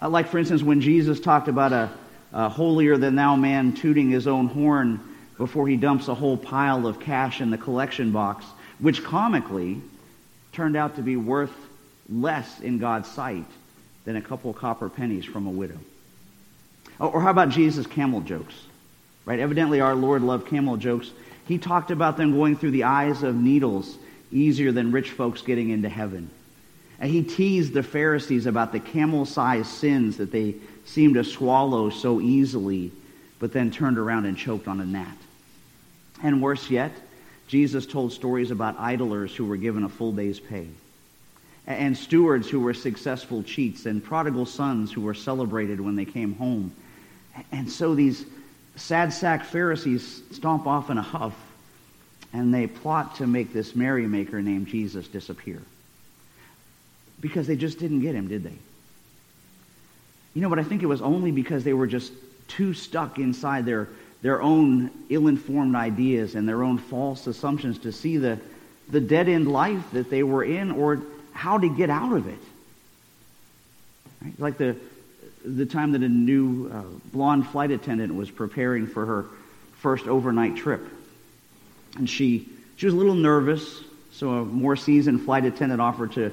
Uh, 0.00 0.08
like, 0.08 0.28
for 0.28 0.38
instance, 0.38 0.62
when 0.62 0.80
Jesus 0.80 1.20
talked 1.20 1.48
about 1.48 1.72
a, 1.72 1.90
a 2.32 2.48
holier 2.48 2.96
than 2.96 3.14
thou 3.14 3.36
man 3.36 3.72
tooting 3.74 4.10
his 4.10 4.26
own 4.26 4.46
horn 4.46 5.00
before 5.38 5.66
he 5.68 5.76
dumps 5.76 6.08
a 6.08 6.14
whole 6.14 6.36
pile 6.36 6.86
of 6.86 7.00
cash 7.00 7.40
in 7.40 7.50
the 7.50 7.58
collection 7.58 8.12
box, 8.12 8.44
which 8.78 9.02
comically 9.02 9.80
turned 10.52 10.76
out 10.76 10.96
to 10.96 11.02
be 11.02 11.16
worth 11.16 11.52
less 12.08 12.60
in 12.60 12.78
God's 12.78 13.08
sight 13.08 13.46
than 14.04 14.16
a 14.16 14.22
couple 14.22 14.52
copper 14.52 14.88
pennies 14.88 15.24
from 15.24 15.46
a 15.46 15.50
widow. 15.50 15.78
Or 16.98 17.20
how 17.20 17.30
about 17.30 17.48
Jesus' 17.50 17.86
camel 17.86 18.20
jokes? 18.20 18.54
Right? 19.24 19.38
Evidently, 19.38 19.80
our 19.80 19.94
Lord 19.94 20.22
loved 20.22 20.48
camel 20.48 20.76
jokes. 20.76 21.10
He 21.46 21.58
talked 21.58 21.90
about 21.90 22.16
them 22.16 22.32
going 22.32 22.56
through 22.56 22.70
the 22.70 22.84
eyes 22.84 23.22
of 23.22 23.34
needles 23.34 23.96
easier 24.30 24.72
than 24.72 24.92
rich 24.92 25.10
folks 25.10 25.42
getting 25.42 25.70
into 25.70 25.88
heaven. 25.88 26.30
And 27.00 27.10
he 27.10 27.22
teased 27.22 27.72
the 27.72 27.82
Pharisees 27.82 28.46
about 28.46 28.72
the 28.72 28.80
camel 28.80 29.26
sized 29.26 29.68
sins 29.68 30.18
that 30.18 30.30
they 30.30 30.54
seemed 30.84 31.14
to 31.14 31.24
swallow 31.24 31.90
so 31.90 32.20
easily, 32.20 32.92
but 33.38 33.52
then 33.52 33.70
turned 33.70 33.98
around 33.98 34.24
and 34.26 34.36
choked 34.36 34.68
on 34.68 34.80
a 34.80 34.84
gnat. 34.84 35.16
And 36.22 36.40
worse 36.40 36.70
yet, 36.70 36.92
Jesus 37.48 37.86
told 37.86 38.12
stories 38.12 38.50
about 38.50 38.78
idlers 38.78 39.34
who 39.34 39.44
were 39.44 39.56
given 39.56 39.82
a 39.82 39.88
full 39.88 40.12
day's 40.12 40.38
pay, 40.38 40.68
and 41.66 41.98
stewards 41.98 42.48
who 42.48 42.60
were 42.60 42.74
successful 42.74 43.42
cheats, 43.42 43.84
and 43.86 44.02
prodigal 44.02 44.46
sons 44.46 44.92
who 44.92 45.00
were 45.00 45.14
celebrated 45.14 45.80
when 45.80 45.96
they 45.96 46.04
came 46.04 46.34
home. 46.36 46.72
And 47.50 47.70
so 47.70 47.94
these 47.94 48.24
sad 48.76 49.12
sack 49.12 49.44
Pharisees 49.44 50.22
stomp 50.32 50.66
off 50.66 50.90
in 50.90 50.98
a 50.98 51.02
huff, 51.02 51.34
and 52.32 52.52
they 52.52 52.66
plot 52.66 53.16
to 53.16 53.26
make 53.26 53.52
this 53.52 53.76
merrymaker 53.76 54.40
named 54.40 54.68
Jesus 54.68 55.06
disappear. 55.08 55.60
Because 57.20 57.46
they 57.46 57.56
just 57.56 57.78
didn't 57.78 58.00
get 58.00 58.14
him, 58.14 58.28
did 58.28 58.42
they? 58.42 58.58
You 60.34 60.42
know, 60.42 60.48
but 60.48 60.58
I 60.58 60.64
think 60.64 60.82
it 60.82 60.86
was 60.86 61.02
only 61.02 61.30
because 61.30 61.62
they 61.62 61.74
were 61.74 61.86
just 61.86 62.12
too 62.48 62.74
stuck 62.74 63.18
inside 63.18 63.66
their 63.66 63.88
their 64.22 64.40
own 64.40 64.90
ill-informed 65.10 65.74
ideas 65.74 66.36
and 66.36 66.48
their 66.48 66.62
own 66.62 66.78
false 66.78 67.26
assumptions 67.26 67.80
to 67.80 67.92
see 67.92 68.16
the, 68.16 68.38
the 68.88 69.00
dead-end 69.00 69.50
life 69.50 69.82
that 69.92 70.08
they 70.10 70.22
were 70.22 70.44
in 70.44 70.70
or 70.70 71.02
how 71.32 71.58
to 71.58 71.68
get 71.68 71.90
out 71.90 72.12
of 72.12 72.28
it. 72.28 72.38
Right? 74.22 74.32
Like 74.38 74.58
the, 74.58 74.76
the 75.44 75.66
time 75.66 75.92
that 75.92 76.02
a 76.02 76.08
new 76.08 76.70
uh, 76.72 76.82
blonde 77.12 77.46
flight 77.48 77.70
attendant 77.70 78.14
was 78.14 78.30
preparing 78.30 78.86
for 78.86 79.04
her 79.04 79.26
first 79.74 80.06
overnight 80.06 80.56
trip. 80.56 80.80
And 81.96 82.08
she, 82.08 82.48
she 82.76 82.86
was 82.86 82.94
a 82.94 82.96
little 82.96 83.14
nervous, 83.14 83.82
so 84.12 84.30
a 84.30 84.44
more 84.44 84.76
seasoned 84.76 85.22
flight 85.22 85.44
attendant 85.44 85.80
offered 85.80 86.12
to, 86.12 86.32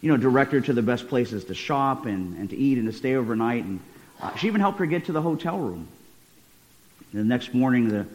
you 0.00 0.10
know, 0.10 0.16
direct 0.16 0.52
her 0.52 0.60
to 0.60 0.72
the 0.72 0.82
best 0.82 1.08
places 1.08 1.44
to 1.44 1.54
shop 1.54 2.06
and, 2.06 2.36
and 2.38 2.50
to 2.50 2.56
eat 2.56 2.78
and 2.78 2.86
to 2.86 2.92
stay 2.92 3.16
overnight. 3.16 3.64
And 3.64 3.80
uh, 4.20 4.34
she 4.36 4.46
even 4.46 4.60
helped 4.60 4.78
her 4.78 4.86
get 4.86 5.06
to 5.06 5.12
the 5.12 5.22
hotel 5.22 5.58
room. 5.58 5.88
The 7.12 7.24
next 7.24 7.54
morning, 7.54 7.88
the 7.88 8.06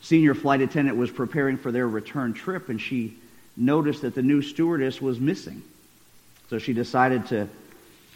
senior 0.00 0.34
flight 0.34 0.60
attendant 0.60 0.96
was 0.96 1.10
preparing 1.10 1.56
for 1.56 1.72
their 1.72 1.88
return 1.88 2.32
trip, 2.32 2.68
and 2.68 2.80
she 2.80 3.16
noticed 3.56 4.02
that 4.02 4.14
the 4.14 4.22
new 4.22 4.42
stewardess 4.42 5.00
was 5.00 5.18
missing. 5.18 5.62
So 6.50 6.58
she 6.58 6.72
decided 6.72 7.26
to 7.28 7.48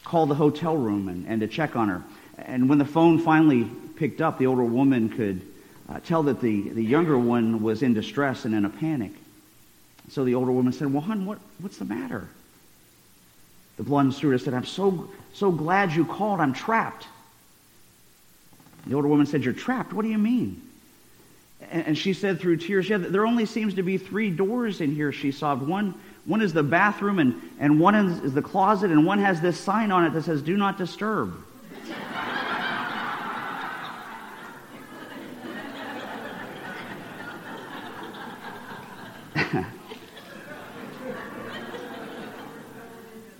call 0.04 0.26
the 0.26 0.34
hotel 0.34 0.76
room 0.76 1.08
and, 1.08 1.26
and 1.26 1.40
to 1.40 1.46
check 1.46 1.76
on 1.76 1.88
her. 1.88 2.02
And 2.38 2.68
when 2.68 2.78
the 2.78 2.84
phone 2.84 3.18
finally 3.18 3.64
picked 3.96 4.20
up, 4.20 4.38
the 4.38 4.46
older 4.46 4.64
woman 4.64 5.08
could 5.08 5.42
uh, 5.88 6.00
tell 6.00 6.22
that 6.24 6.40
the, 6.40 6.70
the 6.70 6.82
younger 6.82 7.18
one 7.18 7.62
was 7.62 7.82
in 7.82 7.94
distress 7.94 8.44
and 8.44 8.54
in 8.54 8.64
a 8.64 8.70
panic. 8.70 9.12
So 10.08 10.24
the 10.24 10.34
older 10.34 10.52
woman 10.52 10.72
said, 10.72 10.92
Well, 10.92 11.02
hon, 11.02 11.26
what, 11.26 11.38
what's 11.60 11.76
the 11.78 11.84
matter? 11.84 12.28
The 13.76 13.82
blonde 13.82 14.14
stewardess 14.14 14.44
said, 14.44 14.54
I'm 14.54 14.66
so, 14.66 15.08
so 15.32 15.50
glad 15.50 15.92
you 15.92 16.04
called. 16.04 16.40
I'm 16.40 16.52
trapped. 16.52 17.06
The 18.86 18.94
older 18.94 19.08
woman 19.08 19.26
said, 19.26 19.44
You're 19.44 19.54
trapped. 19.54 19.92
What 19.92 20.02
do 20.02 20.08
you 20.08 20.18
mean? 20.18 20.62
And 21.70 21.96
she 21.96 22.14
said 22.14 22.40
through 22.40 22.56
tears, 22.56 22.88
Yeah, 22.88 22.98
there 22.98 23.26
only 23.26 23.46
seems 23.46 23.74
to 23.74 23.82
be 23.82 23.98
three 23.98 24.30
doors 24.30 24.80
in 24.80 24.94
here, 24.94 25.12
she 25.12 25.30
sobbed. 25.30 25.66
One, 25.66 25.94
one 26.30 26.40
is 26.42 26.52
the 26.52 26.62
bathroom, 26.62 27.18
and, 27.18 27.50
and 27.58 27.80
one 27.80 27.96
is, 27.96 28.20
is 28.20 28.32
the 28.32 28.40
closet, 28.40 28.92
and 28.92 29.04
one 29.04 29.18
has 29.18 29.40
this 29.40 29.58
sign 29.58 29.90
on 29.90 30.04
it 30.04 30.12
that 30.12 30.22
says, 30.22 30.42
Do 30.42 30.56
not 30.56 30.78
disturb. 30.78 31.34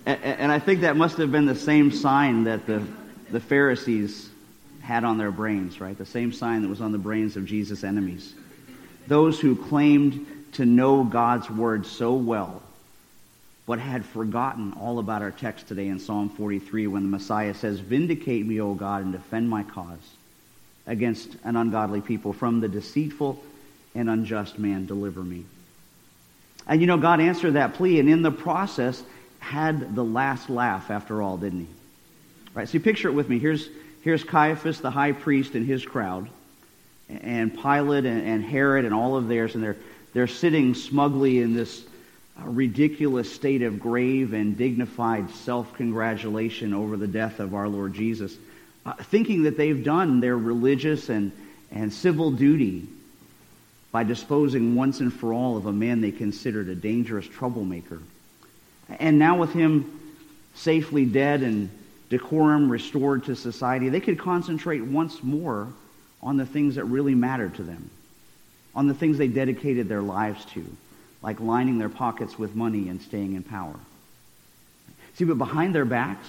and 0.05 0.51
I 0.51 0.59
think 0.59 0.81
that 0.81 0.97
must 0.97 1.17
have 1.17 1.31
been 1.31 1.45
the 1.45 1.55
same 1.55 1.93
sign 1.93 2.43
that 2.43 2.67
the, 2.67 2.85
the 3.29 3.39
Pharisees 3.39 4.29
had 4.81 5.05
on 5.05 5.17
their 5.17 5.31
brains, 5.31 5.79
right? 5.79 5.97
The 5.97 6.05
same 6.05 6.33
sign 6.33 6.61
that 6.63 6.67
was 6.67 6.81
on 6.81 6.91
the 6.91 6.97
brains 6.97 7.37
of 7.37 7.45
Jesus' 7.45 7.85
enemies. 7.85 8.33
Those 9.07 9.39
who 9.39 9.55
claimed 9.55 10.27
to 10.53 10.65
know 10.65 11.05
God's 11.05 11.49
word 11.49 11.85
so 11.85 12.15
well, 12.15 12.60
but 13.65 13.79
had 13.79 14.05
forgotten 14.05 14.73
all 14.73 14.99
about 14.99 15.21
our 15.21 15.31
text 15.31 15.67
today 15.67 15.87
in 15.87 15.99
Psalm 15.99 16.29
43 16.29 16.87
when 16.87 17.03
the 17.03 17.09
Messiah 17.09 17.53
says, 17.53 17.79
Vindicate 17.79 18.45
me, 18.45 18.59
O 18.59 18.73
God, 18.73 19.03
and 19.03 19.11
defend 19.11 19.49
my 19.49 19.63
cause 19.63 20.15
against 20.87 21.35
an 21.43 21.55
ungodly 21.55 22.01
people. 22.01 22.33
From 22.33 22.59
the 22.59 22.67
deceitful 22.67 23.41
and 23.95 24.09
unjust 24.09 24.57
man, 24.57 24.85
deliver 24.85 25.21
me. 25.21 25.45
And 26.67 26.81
you 26.81 26.87
know, 26.87 26.97
God 26.97 27.21
answered 27.21 27.53
that 27.53 27.75
plea, 27.75 27.99
and 27.99 28.09
in 28.09 28.21
the 28.21 28.31
process, 28.31 29.01
had 29.39 29.95
the 29.95 30.03
last 30.03 30.49
laugh 30.49 30.91
after 30.91 31.21
all, 31.21 31.37
didn't 31.37 31.61
he? 31.61 31.67
Right, 32.53 32.67
so 32.67 32.79
picture 32.79 33.07
it 33.07 33.13
with 33.13 33.29
me. 33.29 33.39
Here's, 33.39 33.69
Here's 34.01 34.23
Caiaphas, 34.23 34.81
the 34.81 34.91
high 34.91 35.11
priest, 35.11 35.53
and 35.53 35.65
his 35.65 35.85
crowd, 35.85 36.27
and 37.09 37.53
Pilate 37.53 38.05
and, 38.05 38.21
and 38.21 38.43
Herod 38.43 38.85
and 38.85 38.93
all 38.93 39.15
of 39.15 39.27
theirs, 39.27 39.53
and 39.53 39.63
they're, 39.63 39.77
they're 40.13 40.27
sitting 40.27 40.73
smugly 40.73 41.39
in 41.39 41.53
this 41.53 41.83
ridiculous 42.37 43.31
state 43.31 43.61
of 43.61 43.79
grave 43.79 44.33
and 44.33 44.57
dignified 44.57 45.29
self 45.29 45.73
congratulation 45.73 46.73
over 46.73 46.97
the 46.97 47.07
death 47.07 47.39
of 47.39 47.53
our 47.53 47.67
Lord 47.67 47.93
Jesus, 47.93 48.35
uh, 48.85 48.93
thinking 48.93 49.43
that 49.43 49.57
they've 49.57 49.83
done 49.83 50.19
their 50.19 50.37
religious 50.37 51.09
and, 51.09 51.31
and 51.71 51.93
civil 51.93 52.31
duty 52.31 52.87
by 53.91 54.03
disposing 54.03 54.75
once 54.75 55.01
and 55.01 55.13
for 55.13 55.33
all 55.33 55.57
of 55.57 55.65
a 55.65 55.73
man 55.73 56.01
they 56.01 56.11
considered 56.11 56.69
a 56.69 56.75
dangerous 56.75 57.27
troublemaker. 57.27 57.99
And 58.99 59.19
now, 59.19 59.37
with 59.37 59.53
him 59.53 59.99
safely 60.55 61.05
dead 61.05 61.43
and 61.43 61.69
decorum 62.09 62.69
restored 62.69 63.25
to 63.25 63.35
society, 63.35 63.89
they 63.89 64.01
could 64.01 64.19
concentrate 64.19 64.81
once 64.81 65.23
more 65.23 65.67
on 66.21 66.37
the 66.37 66.45
things 66.45 66.75
that 66.75 66.85
really 66.85 67.15
mattered 67.15 67.55
to 67.55 67.63
them, 67.63 67.89
on 68.75 68.87
the 68.87 68.93
things 68.93 69.17
they 69.17 69.27
dedicated 69.27 69.87
their 69.87 70.01
lives 70.01 70.43
to, 70.45 70.65
like 71.21 71.39
lining 71.39 71.77
their 71.77 71.89
pockets 71.89 72.37
with 72.37 72.55
money 72.55 72.89
and 72.89 73.01
staying 73.01 73.35
in 73.35 73.43
power. 73.43 73.75
See, 75.15 75.25
but 75.25 75.37
behind 75.37 75.75
their 75.75 75.85
backs, 75.85 76.27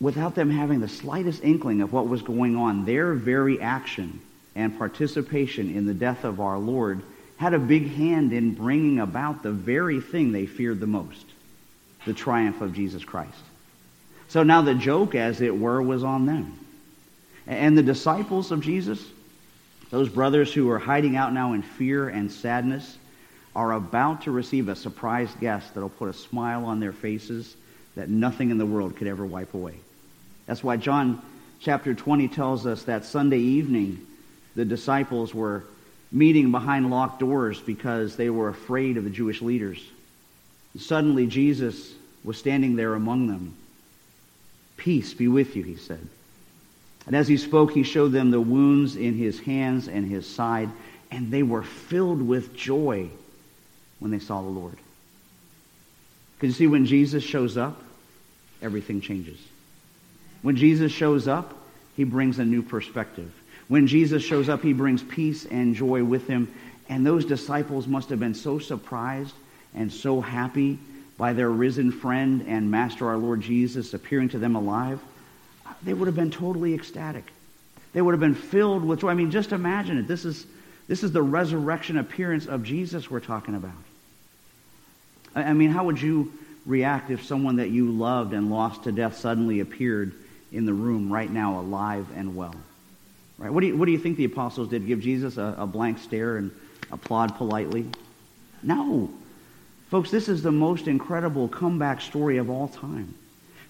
without 0.00 0.34
them 0.34 0.50
having 0.50 0.80
the 0.80 0.88
slightest 0.88 1.42
inkling 1.42 1.80
of 1.80 1.92
what 1.92 2.08
was 2.08 2.22
going 2.22 2.56
on, 2.56 2.84
their 2.84 3.14
very 3.14 3.60
action 3.60 4.20
and 4.54 4.76
participation 4.76 5.74
in 5.74 5.86
the 5.86 5.94
death 5.94 6.24
of 6.24 6.40
our 6.40 6.58
Lord 6.58 7.02
had 7.36 7.54
a 7.54 7.58
big 7.58 7.94
hand 7.94 8.32
in 8.32 8.54
bringing 8.54 8.98
about 8.98 9.42
the 9.42 9.52
very 9.52 10.00
thing 10.00 10.32
they 10.32 10.46
feared 10.46 10.80
the 10.80 10.86
most 10.86 11.24
the 12.04 12.14
triumph 12.14 12.60
of 12.62 12.72
Jesus 12.72 13.04
Christ. 13.04 13.38
So 14.28 14.42
now 14.42 14.62
the 14.62 14.74
joke, 14.74 15.14
as 15.14 15.40
it 15.40 15.56
were, 15.56 15.82
was 15.82 16.04
on 16.04 16.26
them. 16.26 16.58
And 17.46 17.76
the 17.76 17.82
disciples 17.82 18.50
of 18.50 18.60
Jesus, 18.60 19.04
those 19.90 20.08
brothers 20.08 20.52
who 20.52 20.70
are 20.70 20.78
hiding 20.78 21.16
out 21.16 21.32
now 21.32 21.52
in 21.52 21.62
fear 21.62 22.08
and 22.08 22.30
sadness, 22.30 22.98
are 23.56 23.72
about 23.72 24.22
to 24.22 24.30
receive 24.30 24.68
a 24.68 24.76
surprise 24.76 25.30
guest 25.40 25.74
that'll 25.74 25.88
put 25.88 26.08
a 26.08 26.12
smile 26.12 26.64
on 26.64 26.80
their 26.80 26.92
faces 26.92 27.56
that 27.96 28.08
nothing 28.08 28.50
in 28.50 28.58
the 28.58 28.66
world 28.66 28.96
could 28.96 29.06
ever 29.06 29.26
wipe 29.26 29.54
away. 29.54 29.74
That's 30.46 30.62
why 30.62 30.76
John 30.76 31.20
chapter 31.60 31.94
20 31.94 32.28
tells 32.28 32.66
us 32.66 32.84
that 32.84 33.04
Sunday 33.04 33.38
evening 33.38 34.06
the 34.54 34.64
disciples 34.64 35.34
were 35.34 35.64
meeting 36.12 36.52
behind 36.52 36.90
locked 36.90 37.20
doors 37.20 37.60
because 37.60 38.16
they 38.16 38.30
were 38.30 38.48
afraid 38.48 38.96
of 38.96 39.04
the 39.04 39.10
Jewish 39.10 39.42
leaders. 39.42 39.84
Suddenly 40.78 41.26
Jesus 41.26 41.92
was 42.22 42.38
standing 42.38 42.76
there 42.76 42.94
among 42.94 43.26
them 43.26 43.56
Peace 44.78 45.12
be 45.12 45.28
with 45.28 45.56
you, 45.56 45.62
he 45.64 45.76
said. 45.76 46.08
And 47.08 47.16
as 47.16 47.26
he 47.26 47.38
spoke, 47.38 47.72
he 47.72 47.84
showed 47.84 48.12
them 48.12 48.30
the 48.30 48.40
wounds 48.40 48.94
in 48.94 49.14
his 49.14 49.40
hands 49.40 49.88
and 49.88 50.06
his 50.06 50.26
side, 50.26 50.68
and 51.10 51.30
they 51.30 51.42
were 51.42 51.62
filled 51.62 52.20
with 52.20 52.54
joy 52.54 53.08
when 53.98 54.10
they 54.10 54.18
saw 54.18 54.42
the 54.42 54.48
Lord. 54.48 54.76
Because 56.36 56.60
you 56.60 56.66
see, 56.66 56.70
when 56.70 56.84
Jesus 56.84 57.24
shows 57.24 57.56
up, 57.56 57.82
everything 58.60 59.00
changes. 59.00 59.38
When 60.42 60.56
Jesus 60.56 60.92
shows 60.92 61.26
up, 61.26 61.54
he 61.96 62.04
brings 62.04 62.38
a 62.38 62.44
new 62.44 62.62
perspective. 62.62 63.32
When 63.68 63.86
Jesus 63.86 64.22
shows 64.22 64.50
up, 64.50 64.62
he 64.62 64.74
brings 64.74 65.02
peace 65.02 65.46
and 65.46 65.74
joy 65.74 66.04
with 66.04 66.26
him. 66.26 66.52
And 66.90 67.06
those 67.06 67.24
disciples 67.24 67.86
must 67.86 68.10
have 68.10 68.20
been 68.20 68.34
so 68.34 68.58
surprised 68.58 69.34
and 69.74 69.90
so 69.90 70.20
happy 70.20 70.78
by 71.16 71.32
their 71.32 71.48
risen 71.48 71.90
friend 71.90 72.44
and 72.46 72.70
master, 72.70 73.08
our 73.08 73.16
Lord 73.16 73.40
Jesus, 73.40 73.94
appearing 73.94 74.28
to 74.30 74.38
them 74.38 74.56
alive. 74.56 75.00
They 75.82 75.92
would 75.92 76.06
have 76.06 76.16
been 76.16 76.30
totally 76.30 76.74
ecstatic. 76.74 77.24
They 77.92 78.02
would 78.02 78.12
have 78.12 78.20
been 78.20 78.34
filled 78.34 78.84
with 78.84 79.00
joy. 79.00 79.08
I 79.10 79.14
mean, 79.14 79.30
just 79.30 79.52
imagine 79.52 79.98
it. 79.98 80.06
This 80.06 80.24
is, 80.24 80.46
this 80.86 81.02
is 81.02 81.12
the 81.12 81.22
resurrection 81.22 81.98
appearance 81.98 82.46
of 82.46 82.62
Jesus 82.62 83.10
we're 83.10 83.20
talking 83.20 83.54
about. 83.54 83.72
I 85.34 85.52
mean, 85.52 85.70
how 85.70 85.84
would 85.84 86.00
you 86.00 86.32
react 86.66 87.10
if 87.10 87.24
someone 87.24 87.56
that 87.56 87.70
you 87.70 87.90
loved 87.90 88.32
and 88.32 88.50
lost 88.50 88.84
to 88.84 88.92
death 88.92 89.16
suddenly 89.16 89.60
appeared 89.60 90.12
in 90.52 90.66
the 90.66 90.72
room 90.72 91.12
right 91.12 91.30
now, 91.30 91.60
alive 91.60 92.06
and 92.16 92.34
well? 92.36 92.54
Right? 93.38 93.52
What 93.52 93.60
do 93.60 93.68
you, 93.68 93.76
what 93.76 93.86
do 93.86 93.92
you 93.92 93.98
think 93.98 94.16
the 94.16 94.24
apostles 94.24 94.68
did? 94.68 94.86
Give 94.86 95.00
Jesus 95.00 95.36
a, 95.36 95.54
a 95.58 95.66
blank 95.66 95.98
stare 95.98 96.36
and 96.36 96.50
applaud 96.90 97.36
politely? 97.36 97.86
No. 98.62 99.10
Folks, 99.90 100.10
this 100.10 100.28
is 100.28 100.42
the 100.42 100.52
most 100.52 100.88
incredible 100.88 101.48
comeback 101.48 102.00
story 102.00 102.38
of 102.38 102.50
all 102.50 102.68
time. 102.68 103.14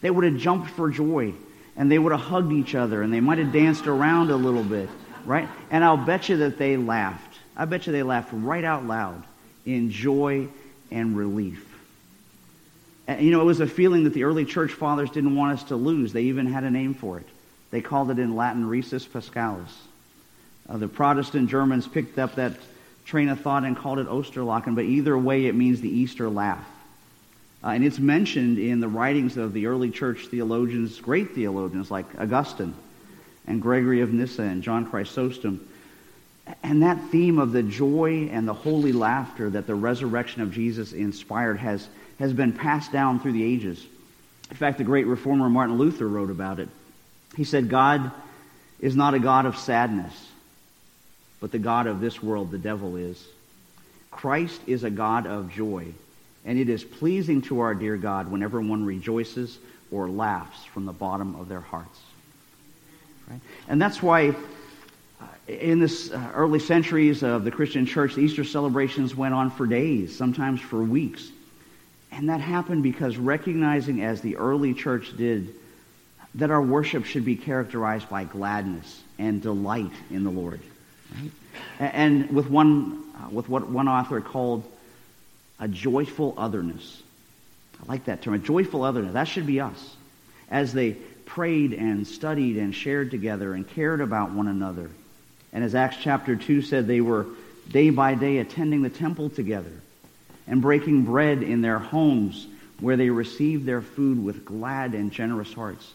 They 0.01 0.11
would 0.11 0.25
have 0.25 0.37
jumped 0.37 0.71
for 0.71 0.91
joy 0.91 1.35
and 1.79 1.91
they 1.91 1.99
would 1.99 2.13
have 2.13 2.21
hugged 2.21 2.53
each 2.53 2.75
other 2.75 3.01
and 3.03 3.13
they 3.13 3.21
might 3.21 3.39
have 3.39 3.53
danced 3.53 3.87
around 3.87 4.31
a 4.31 4.37
little 4.37 4.65
bit, 4.65 4.91
right? 5.25 5.49
And 5.71 5.83
I'll 5.83 5.97
bet 5.97 6.29
you 6.29 6.39
that 6.39 6.59
they 6.59 6.77
laughed. 6.77 7.39
I 7.57 7.65
bet 7.65 7.87
you 7.87 7.93
they 7.93 8.03
laughed 8.03 8.31
right 8.33 8.65
out 8.65 8.85
loud 8.85 9.23
in 9.65 9.91
joy 9.91 10.49
and 10.91 11.17
relief. 11.17 11.65
And, 13.07 13.23
you 13.23 13.31
know, 13.31 13.41
it 13.41 13.45
was 13.45 13.61
a 13.61 13.67
feeling 13.67 14.05
that 14.05 14.13
the 14.13 14.25
early 14.25 14.45
church 14.45 14.73
fathers 14.73 15.09
didn't 15.11 15.37
want 15.37 15.59
us 15.59 15.69
to 15.69 15.77
lose. 15.77 16.13
They 16.13 16.25
even 16.25 16.47
had 16.47 16.65
a 16.65 16.71
name 16.71 16.95
for 16.95 17.19
it. 17.19 17.27
They 17.71 17.81
called 17.81 18.11
it 18.11 18.19
in 18.19 18.35
Latin 18.35 18.65
risus 18.65 19.07
paschalis. 19.07 19.73
Uh, 20.69 20.79
the 20.79 20.89
Protestant 20.89 21.49
Germans 21.49 21.87
picked 21.87 22.19
up 22.19 22.35
that 22.35 22.55
train 23.05 23.29
of 23.29 23.41
thought 23.41 23.65
and 23.65 23.77
called 23.77 24.01
it 24.01 24.09
Osterlachen, 24.09 24.75
but 24.75 24.85
either 24.85 25.17
way 25.17 25.47
it 25.47 25.55
means 25.55 25.81
the 25.81 25.89
Easter 25.89 26.29
laugh. 26.29 26.67
Uh, 27.63 27.69
and 27.69 27.85
it's 27.85 27.99
mentioned 27.99 28.59
in 28.59 28.81
the 28.81 28.89
writings 28.89 29.37
of 29.37 29.53
the 29.53 29.67
early 29.67 29.91
church 29.91 30.27
theologians, 30.27 31.01
great 31.01 31.35
theologians 31.35 31.91
like 31.91 32.07
Augustine 32.19 32.75
and 33.47 33.61
Gregory 33.61 34.01
of 34.01 34.13
Nyssa 34.13 34.43
and 34.43 34.63
John 34.63 34.89
Chrysostom. 34.89 35.67
And 36.63 36.83
that 36.83 37.11
theme 37.11 37.39
of 37.39 37.53
the 37.53 37.63
joy 37.63 38.29
and 38.31 38.47
the 38.47 38.55
holy 38.55 38.93
laughter 38.93 39.51
that 39.51 39.67
the 39.67 39.75
resurrection 39.75 40.43
of 40.43 40.53
Jesus 40.53 40.93
inspired 40.93 41.59
has, 41.59 41.87
has 42.19 42.33
been 42.33 42.53
passed 42.53 42.93
down 42.93 43.21
through 43.21 43.33
the 43.33 43.45
ages. 43.45 43.85
In 44.51 44.57
fact, 44.57 44.79
the 44.79 44.85
great 44.85 45.07
reformer 45.07 45.51
Martin 45.51 45.77
Luther 45.77 46.09
wrote 46.09 46.31
about 46.31 46.59
it. 46.59 46.69
He 47.37 47.45
said, 47.45 47.69
God 47.69 48.11
is 48.81 48.97
not 48.97 49.15
a 49.15 49.19
God 49.19 49.45
of 49.45 49.59
sadness, 49.59 50.15
but 51.41 51.53
the 51.53 51.59
God 51.59 51.87
of 51.87 52.01
this 52.01 52.23
world, 52.23 52.51
the 52.51 52.59
devil 52.59 52.97
is. 52.97 53.23
Christ 54.11 54.61
is 54.67 54.85
a 54.85 54.91
God 54.91 55.27
of 55.27 55.53
joy, 55.53 55.87
and 56.45 56.59
it 56.59 56.69
is 56.69 56.85
pleasing 56.85 57.43
to 57.43 57.61
our 57.61 57.75
dear 57.75 57.97
God 57.97 58.31
whenever 58.31 58.61
one 58.61 58.85
rejoices 58.85 59.59
or 59.91 60.09
laughs 60.09 60.65
from 60.65 60.87
the 60.87 60.93
bottom 60.93 61.35
of 61.37 61.49
their 61.49 61.61
hearts. 61.61 62.01
Right? 63.29 63.41
And 63.69 63.81
that's 63.81 64.03
why 64.03 64.35
uh, 65.21 65.25
in 65.47 65.81
this 65.81 66.11
uh, 66.11 66.31
early 66.35 66.59
centuries 66.59 67.23
of 67.23 67.45
the 67.45 67.51
Christian 67.51 67.87
church, 67.87 68.15
the 68.15 68.23
Easter 68.23 68.45
celebrations 68.45 69.15
went 69.15 69.35
on 69.35 69.51
for 69.51 69.67
days, 69.67 70.17
sometimes 70.17 70.61
for 70.61 70.83
weeks. 70.83 71.31
And 72.11 72.29
that 72.31 72.41
happened 72.41 72.83
because 72.83 73.17
recognizing, 73.17 74.03
as 74.03 74.21
the 74.21 74.37
early 74.37 74.73
church 74.73 75.17
did, 75.17 75.55
that 76.37 76.51
our 76.51 76.63
worship 76.63 77.05
should 77.05 77.25
be 77.25 77.37
characterized 77.37 78.09
by 78.09 78.25
gladness 78.25 79.03
and 79.19 79.43
delight 79.43 79.93
in 80.11 80.25
the 80.25 80.31
Lord. 80.31 80.61
Right? 81.15 81.31
And 81.81 82.31
with 82.31 82.49
one, 82.49 83.05
uh, 83.17 83.29
with 83.31 83.49
what 83.49 83.69
one 83.69 83.89
author 83.89 84.21
called 84.21 84.65
a 85.61 85.69
joyful 85.69 86.35
otherness. 86.37 87.03
I 87.83 87.91
like 87.91 88.05
that 88.07 88.23
term, 88.23 88.35
a 88.35 88.39
joyful 88.39 88.83
otherness. 88.83 89.13
That 89.13 89.29
should 89.29 89.47
be 89.47 89.61
us. 89.61 89.97
As 90.51 90.73
they 90.73 90.93
prayed 91.27 91.75
and 91.75 92.07
studied 92.07 92.57
and 92.57 92.75
shared 92.75 93.11
together 93.11 93.55
and 93.55 93.69
cared 93.69 94.01
about 94.01 94.33
one 94.33 94.49
another. 94.49 94.91
And 95.53 95.63
as 95.63 95.75
Acts 95.75 95.99
chapter 96.01 96.37
2 96.37 96.63
said, 96.63 96.87
they 96.87 97.01
were 97.01 97.27
day 97.71 97.91
by 97.91 98.15
day 98.15 98.39
attending 98.39 98.83
the 98.83 98.91
temple 98.91 99.31
together 99.31 99.73
and 100.47 100.63
breaking 100.63 101.05
bread 101.05 101.43
in 101.43 101.61
their 101.61 101.79
homes 101.79 102.47
where 102.81 102.97
they 102.97 103.11
received 103.11 103.67
their 103.67 103.83
food 103.83 104.23
with 104.23 104.45
glad 104.45 104.95
and 104.95 105.13
generous 105.13 105.53
hearts, 105.53 105.93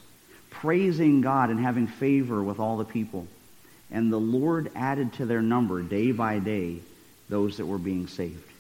praising 0.50 1.22
God 1.22 1.50
and 1.50 1.60
having 1.60 1.88
favor 1.88 2.44
with 2.44 2.60
all 2.60 2.78
the 2.78 2.86
people. 2.86 3.28
And 3.90 4.12
the 4.12 4.20
Lord 4.20 4.72
added 4.76 5.14
to 5.14 5.26
their 5.26 5.42
number 5.42 5.82
day 5.82 6.12
by 6.12 6.40
day 6.40 6.78
those 7.30 7.58
that 7.58 7.66
were 7.66 7.78
being 7.78 8.08
saved. 8.08 8.53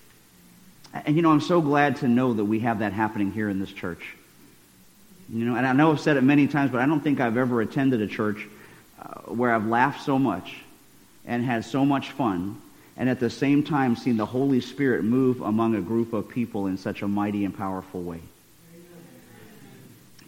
And 0.93 1.15
you 1.15 1.21
know, 1.21 1.31
I'm 1.31 1.41
so 1.41 1.61
glad 1.61 1.97
to 1.97 2.07
know 2.07 2.33
that 2.33 2.45
we 2.45 2.59
have 2.59 2.79
that 2.79 2.93
happening 2.93 3.31
here 3.31 3.49
in 3.49 3.59
this 3.59 3.71
church. 3.71 4.15
You 5.29 5.45
know, 5.45 5.55
and 5.55 5.65
I 5.65 5.73
know 5.73 5.91
I've 5.91 5.99
said 5.99 6.17
it 6.17 6.23
many 6.23 6.47
times, 6.47 6.71
but 6.71 6.81
I 6.81 6.85
don't 6.85 6.99
think 6.99 7.19
I've 7.19 7.37
ever 7.37 7.61
attended 7.61 8.01
a 8.01 8.07
church 8.07 8.45
uh, 9.01 9.21
where 9.31 9.53
I've 9.53 9.65
laughed 9.65 10.03
so 10.03 10.19
much 10.19 10.55
and 11.25 11.43
had 11.43 11.65
so 11.65 11.85
much 11.85 12.11
fun 12.11 12.61
and 12.95 13.09
at 13.09 13.19
the 13.19 13.29
same 13.29 13.63
time 13.63 13.95
seen 13.95 14.17
the 14.17 14.25
Holy 14.25 14.61
Spirit 14.61 15.03
move 15.03 15.41
among 15.41 15.75
a 15.75 15.81
group 15.81 16.13
of 16.13 16.29
people 16.29 16.67
in 16.67 16.77
such 16.77 17.01
a 17.01 17.07
mighty 17.07 17.45
and 17.45 17.57
powerful 17.57 18.01
way. 18.01 18.21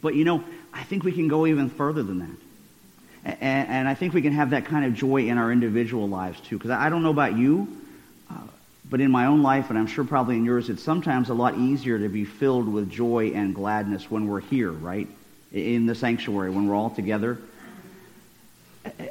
But 0.02 0.16
you 0.16 0.24
know, 0.24 0.44
I 0.74 0.84
think 0.84 1.04
we 1.04 1.12
can 1.12 1.28
go 1.28 1.46
even 1.46 1.70
further 1.70 2.04
than 2.04 2.20
that. 2.20 3.38
And, 3.42 3.70
and 3.70 3.88
I 3.88 3.96
think 3.96 4.14
we 4.14 4.22
can 4.22 4.34
have 4.34 4.52
that 4.52 4.66
kind 4.66 4.86
of 4.86 4.94
joy 4.94 5.28
in 5.28 5.38
our 5.38 5.52
individual 5.52 6.08
lives 6.08 6.40
too. 6.42 6.58
Because 6.58 6.72
I 6.72 6.90
don't 6.90 7.02
know 7.02 7.10
about 7.10 7.36
you, 7.36 7.68
uh, 8.30 8.36
but 8.90 9.02
in 9.02 9.12
my 9.12 9.26
own 9.26 9.42
life, 9.42 9.70
and 9.70 9.80
I'm 9.80 9.88
sure 9.88 10.04
probably 10.04 10.38
in 10.38 10.46
yours, 10.46 10.70
it's 10.70 10.84
sometimes 10.84 11.30
a 11.30 11.34
lot 11.34 11.58
easier 11.58 12.00
to 12.00 12.10
be 12.10 12.26
filled 12.26 12.68
with 12.68 12.90
joy 12.90 13.32
and 13.34 13.54
gladness 13.56 14.10
when 14.10 14.28
we're 14.28 14.42
here, 14.42 14.72
right? 14.72 15.08
In 15.52 15.86
the 15.86 15.96
sanctuary, 15.96 16.52
when 16.52 16.68
we're 16.68 16.76
all 16.76 16.90
together 16.90 17.40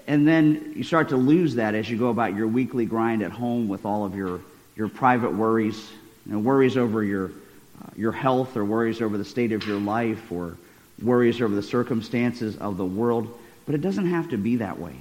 and 0.06 0.26
then 0.26 0.72
you 0.76 0.84
start 0.84 1.08
to 1.10 1.16
lose 1.16 1.56
that 1.56 1.74
as 1.74 1.88
you 1.88 1.96
go 1.96 2.08
about 2.08 2.34
your 2.34 2.46
weekly 2.46 2.86
grind 2.86 3.22
at 3.22 3.32
home 3.32 3.68
with 3.68 3.84
all 3.84 4.04
of 4.04 4.14
your, 4.14 4.40
your 4.76 4.88
private 4.88 5.32
worries, 5.32 5.90
you 6.26 6.32
know, 6.32 6.38
worries 6.38 6.76
over 6.76 7.02
your, 7.02 7.26
uh, 7.26 7.90
your 7.96 8.12
health 8.12 8.56
or 8.56 8.64
worries 8.64 9.00
over 9.00 9.18
the 9.18 9.24
state 9.24 9.52
of 9.52 9.66
your 9.66 9.78
life 9.78 10.30
or 10.30 10.56
worries 11.02 11.40
over 11.40 11.54
the 11.54 11.62
circumstances 11.62 12.56
of 12.56 12.76
the 12.76 12.84
world. 12.84 13.36
But 13.66 13.74
it 13.74 13.80
doesn't 13.80 14.06
have 14.06 14.30
to 14.30 14.36
be 14.36 14.56
that 14.56 14.78
way. 14.78 14.94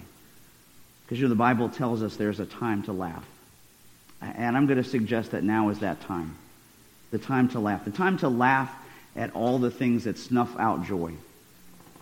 Because 1.05 1.19
you 1.19 1.25
know, 1.25 1.29
the 1.29 1.35
Bible 1.35 1.69
tells 1.69 2.01
us 2.01 2.15
there's 2.15 2.39
a 2.39 2.45
time 2.45 2.83
to 2.83 2.93
laugh. 2.93 3.25
And 4.35 4.55
I'm 4.55 4.65
going 4.65 4.81
to 4.81 4.89
suggest 4.89 5.31
that 5.31 5.43
now 5.43 5.69
is 5.69 5.79
that 5.79 6.01
time. 6.01 6.35
The 7.11 7.17
time 7.17 7.49
to 7.49 7.59
laugh. 7.59 7.85
The 7.85 7.91
time 7.91 8.17
to 8.19 8.29
laugh 8.29 8.73
at 9.15 9.35
all 9.35 9.59
the 9.59 9.71
things 9.71 10.05
that 10.05 10.17
snuff 10.17 10.57
out 10.57 10.85
joy. 10.85 11.13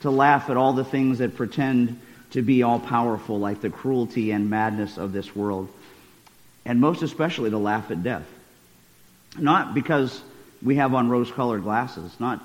To 0.01 0.11
laugh 0.11 0.49
at 0.49 0.57
all 0.57 0.73
the 0.73 0.85
things 0.85 1.19
that 1.19 1.35
pretend 1.35 1.99
to 2.31 2.41
be 2.41 2.63
all 2.63 2.79
powerful 2.79 3.39
like 3.39 3.61
the 3.61 3.69
cruelty 3.69 4.31
and 4.31 4.49
madness 4.49 4.97
of 4.97 5.11
this 5.11 5.35
world. 5.35 5.67
And 6.65 6.79
most 6.79 7.01
especially 7.01 7.49
to 7.49 7.57
laugh 7.57 7.91
at 7.91 8.03
death. 8.03 8.25
Not 9.37 9.73
because 9.73 10.21
we 10.61 10.75
have 10.75 10.93
on 10.93 11.09
rose 11.09 11.31
colored 11.31 11.63
glasses, 11.63 12.11
not 12.19 12.43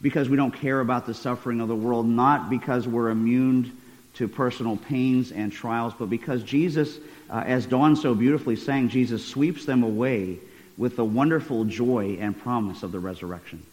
because 0.00 0.28
we 0.28 0.36
don't 0.36 0.52
care 0.52 0.80
about 0.80 1.06
the 1.06 1.14
suffering 1.14 1.60
of 1.60 1.68
the 1.68 1.74
world, 1.74 2.06
not 2.06 2.50
because 2.50 2.86
we're 2.86 3.08
immune 3.08 3.76
to 4.16 4.28
personal 4.28 4.76
pains 4.76 5.32
and 5.32 5.52
trials, 5.52 5.92
but 5.98 6.10
because 6.10 6.42
Jesus, 6.42 6.98
uh, 7.30 7.42
as 7.46 7.66
Dawn 7.66 7.96
so 7.96 8.14
beautifully 8.14 8.56
sang, 8.56 8.88
Jesus 8.88 9.24
sweeps 9.24 9.64
them 9.64 9.82
away 9.82 10.38
with 10.78 10.96
the 10.96 11.04
wonderful 11.04 11.64
joy 11.64 12.18
and 12.20 12.38
promise 12.38 12.82
of 12.82 12.92
the 12.92 12.98
resurrection. 12.98 13.64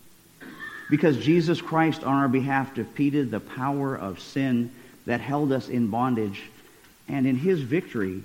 Because 0.90 1.18
Jesus 1.18 1.62
Christ 1.62 2.04
on 2.04 2.16
our 2.16 2.28
behalf 2.28 2.76
defeated 2.76 3.32
the 3.32 3.40
power 3.40 3.96
of 3.96 4.20
sin 4.20 4.72
that 5.06 5.22
held 5.22 5.52
us 5.52 5.70
in 5.70 5.88
bondage. 5.88 6.44
And 7.08 7.26
in 7.26 7.36
his 7.36 7.62
victory, 7.62 8.22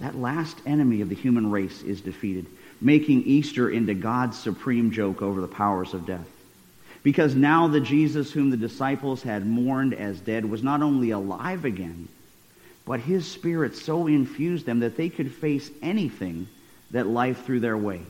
that 0.00 0.16
last 0.16 0.56
enemy 0.66 1.00
of 1.00 1.08
the 1.08 1.14
human 1.14 1.50
race 1.50 1.82
is 1.82 2.00
defeated, 2.00 2.46
making 2.80 3.22
Easter 3.22 3.70
into 3.70 3.94
God's 3.94 4.38
supreme 4.38 4.90
joke 4.90 5.22
over 5.22 5.40
the 5.40 5.48
powers 5.48 5.94
of 5.94 6.06
death. 6.06 6.26
Because 7.06 7.36
now 7.36 7.68
the 7.68 7.78
Jesus 7.78 8.32
whom 8.32 8.50
the 8.50 8.56
disciples 8.56 9.22
had 9.22 9.46
mourned 9.46 9.94
as 9.94 10.18
dead 10.18 10.44
was 10.44 10.64
not 10.64 10.82
only 10.82 11.12
alive 11.12 11.64
again, 11.64 12.08
but 12.84 12.98
his 12.98 13.30
spirit 13.30 13.76
so 13.76 14.08
infused 14.08 14.66
them 14.66 14.80
that 14.80 14.96
they 14.96 15.08
could 15.08 15.30
face 15.30 15.70
anything 15.80 16.48
that 16.90 17.06
life 17.06 17.44
threw 17.46 17.60
their 17.60 17.76
way. 17.76 18.00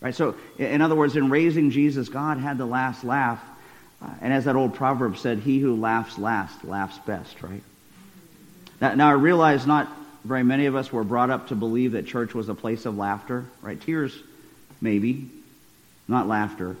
Right? 0.00 0.14
So, 0.14 0.34
in 0.56 0.80
other 0.80 0.94
words, 0.94 1.14
in 1.14 1.28
raising 1.28 1.70
Jesus, 1.70 2.08
God 2.08 2.38
had 2.38 2.56
the 2.56 2.64
last 2.64 3.04
laugh 3.04 3.38
uh, 4.00 4.08
and 4.22 4.32
as 4.32 4.46
that 4.46 4.56
old 4.56 4.72
proverb 4.72 5.18
said, 5.18 5.40
he 5.40 5.58
who 5.58 5.76
laughs 5.76 6.16
last 6.16 6.64
laughs 6.64 6.96
best, 7.00 7.42
right? 7.42 7.62
Now, 8.80 8.94
now, 8.94 9.08
I 9.10 9.12
realize 9.12 9.66
not 9.66 9.94
very 10.24 10.42
many 10.42 10.64
of 10.64 10.74
us 10.74 10.90
were 10.90 11.04
brought 11.04 11.28
up 11.28 11.48
to 11.48 11.54
believe 11.54 11.92
that 11.92 12.06
church 12.06 12.32
was 12.32 12.48
a 12.48 12.54
place 12.54 12.86
of 12.86 12.96
laughter, 12.96 13.44
right? 13.60 13.78
Tears, 13.78 14.18
maybe, 14.80 15.28
not 16.08 16.26
laughter. 16.26 16.76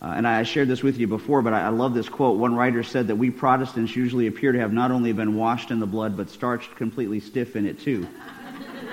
Uh, 0.00 0.06
and 0.16 0.28
I 0.28 0.44
shared 0.44 0.68
this 0.68 0.82
with 0.82 0.98
you 0.98 1.08
before, 1.08 1.42
but 1.42 1.52
I, 1.52 1.62
I 1.62 1.68
love 1.70 1.92
this 1.92 2.08
quote. 2.08 2.38
One 2.38 2.54
writer 2.54 2.84
said 2.84 3.08
that 3.08 3.16
we 3.16 3.30
Protestants 3.30 3.96
usually 3.96 4.28
appear 4.28 4.52
to 4.52 4.60
have 4.60 4.72
not 4.72 4.92
only 4.92 5.12
been 5.12 5.34
washed 5.34 5.72
in 5.72 5.80
the 5.80 5.86
blood, 5.86 6.16
but 6.16 6.30
starched 6.30 6.76
completely 6.76 7.18
stiff 7.18 7.56
in 7.56 7.66
it 7.66 7.80
too. 7.80 8.06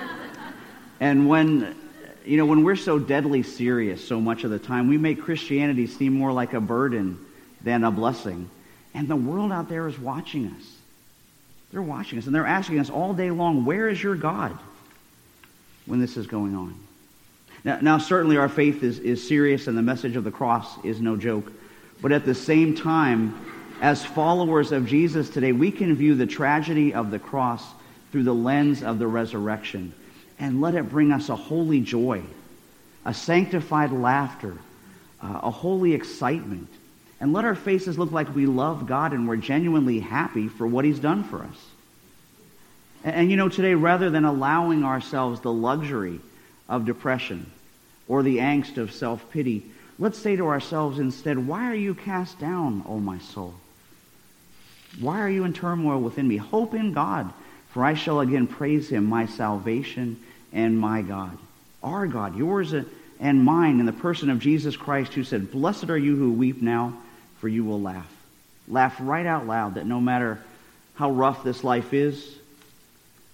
and 1.00 1.28
when, 1.28 1.76
you 2.24 2.36
know, 2.36 2.46
when 2.46 2.64
we're 2.64 2.74
so 2.74 2.98
deadly 2.98 3.44
serious 3.44 4.06
so 4.06 4.20
much 4.20 4.42
of 4.42 4.50
the 4.50 4.58
time, 4.58 4.88
we 4.88 4.98
make 4.98 5.22
Christianity 5.22 5.86
seem 5.86 6.12
more 6.12 6.32
like 6.32 6.54
a 6.54 6.60
burden 6.60 7.24
than 7.62 7.84
a 7.84 7.92
blessing. 7.92 8.50
And 8.92 9.06
the 9.06 9.16
world 9.16 9.52
out 9.52 9.68
there 9.68 9.86
is 9.86 9.96
watching 9.98 10.48
us. 10.58 10.76
They're 11.70 11.82
watching 11.82 12.18
us, 12.18 12.26
and 12.26 12.34
they're 12.34 12.46
asking 12.46 12.80
us 12.80 12.90
all 12.90 13.14
day 13.14 13.30
long, 13.30 13.64
where 13.64 13.88
is 13.88 14.02
your 14.02 14.16
God 14.16 14.58
when 15.84 16.00
this 16.00 16.16
is 16.16 16.26
going 16.26 16.56
on? 16.56 16.85
Now, 17.64 17.78
now, 17.80 17.98
certainly 17.98 18.36
our 18.36 18.48
faith 18.48 18.82
is, 18.82 18.98
is 18.98 19.26
serious 19.26 19.66
and 19.66 19.76
the 19.76 19.82
message 19.82 20.16
of 20.16 20.24
the 20.24 20.30
cross 20.30 20.82
is 20.84 21.00
no 21.00 21.16
joke. 21.16 21.52
But 22.00 22.12
at 22.12 22.24
the 22.24 22.34
same 22.34 22.76
time, 22.76 23.34
as 23.80 24.04
followers 24.04 24.72
of 24.72 24.86
Jesus 24.86 25.28
today, 25.30 25.52
we 25.52 25.70
can 25.70 25.94
view 25.94 26.14
the 26.14 26.26
tragedy 26.26 26.94
of 26.94 27.10
the 27.10 27.18
cross 27.18 27.64
through 28.12 28.24
the 28.24 28.34
lens 28.34 28.82
of 28.82 28.98
the 28.98 29.06
resurrection 29.06 29.92
and 30.38 30.60
let 30.60 30.74
it 30.74 30.88
bring 30.88 31.12
us 31.12 31.28
a 31.28 31.36
holy 31.36 31.80
joy, 31.80 32.22
a 33.04 33.14
sanctified 33.14 33.92
laughter, 33.92 34.56
uh, 35.22 35.40
a 35.42 35.50
holy 35.50 35.94
excitement. 35.94 36.68
And 37.20 37.32
let 37.32 37.46
our 37.46 37.54
faces 37.54 37.98
look 37.98 38.12
like 38.12 38.34
we 38.34 38.46
love 38.46 38.86
God 38.86 39.12
and 39.12 39.26
we're 39.26 39.36
genuinely 39.36 40.00
happy 40.00 40.48
for 40.48 40.66
what 40.66 40.84
He's 40.84 40.98
done 40.98 41.24
for 41.24 41.42
us. 41.42 41.66
And, 43.04 43.16
and 43.16 43.30
you 43.30 43.36
know, 43.36 43.48
today, 43.48 43.74
rather 43.74 44.10
than 44.10 44.24
allowing 44.24 44.84
ourselves 44.84 45.40
the 45.40 45.52
luxury 45.52 46.20
of 46.68 46.84
depression, 46.84 47.50
or 48.08 48.22
the 48.22 48.38
angst 48.38 48.76
of 48.78 48.92
self 48.92 49.30
pity, 49.30 49.64
let's 49.98 50.18
say 50.18 50.36
to 50.36 50.46
ourselves 50.46 50.98
instead, 50.98 51.46
Why 51.46 51.70
are 51.70 51.74
you 51.74 51.94
cast 51.94 52.38
down, 52.38 52.84
O 52.86 52.98
my 52.98 53.18
soul? 53.18 53.54
Why 55.00 55.20
are 55.20 55.28
you 55.28 55.44
in 55.44 55.52
turmoil 55.52 56.00
within 56.00 56.26
me? 56.26 56.36
Hope 56.36 56.74
in 56.74 56.92
God, 56.92 57.32
for 57.70 57.84
I 57.84 57.94
shall 57.94 58.20
again 58.20 58.46
praise 58.46 58.88
him, 58.88 59.04
my 59.04 59.26
salvation 59.26 60.18
and 60.52 60.78
my 60.78 61.02
God. 61.02 61.36
Our 61.82 62.06
God, 62.06 62.36
yours 62.36 62.74
and 63.20 63.44
mine, 63.44 63.80
in 63.80 63.86
the 63.86 63.92
person 63.92 64.30
of 64.30 64.38
Jesus 64.38 64.76
Christ, 64.76 65.12
who 65.14 65.24
said, 65.24 65.50
Blessed 65.50 65.90
are 65.90 65.98
you 65.98 66.16
who 66.16 66.32
weep 66.32 66.62
now, 66.62 66.96
for 67.38 67.48
you 67.48 67.64
will 67.64 67.80
laugh. 67.80 68.10
Laugh 68.68 68.96
right 68.98 69.26
out 69.26 69.46
loud 69.46 69.74
that 69.74 69.86
no 69.86 70.00
matter 70.00 70.40
how 70.94 71.10
rough 71.10 71.44
this 71.44 71.62
life 71.62 71.92
is, 71.92 72.36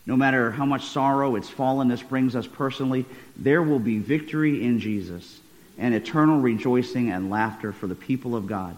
no 0.07 0.17
matter 0.17 0.51
how 0.51 0.65
much 0.65 0.87
sorrow 0.87 1.37
its 1.37 1.51
fallenness 1.51 2.07
brings 2.07 2.35
us 2.35 2.47
personally, 2.47 3.05
there 3.37 3.63
will 3.63 3.79
be 3.79 3.99
victory 3.99 4.65
in 4.65 4.81
Jesus 4.81 5.41
and 5.79 5.95
eternal 5.95 6.41
rejoicing 6.41 7.11
and 7.11 7.31
laughter 7.31 7.73
for 7.73 7.87
the 7.87 7.95
people 7.95 8.35
of 8.35 8.47
God 8.47 8.77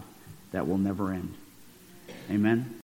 that 0.51 0.67
will 0.67 0.77
never 0.77 1.11
end. 1.11 1.33
Amen. 2.29 2.79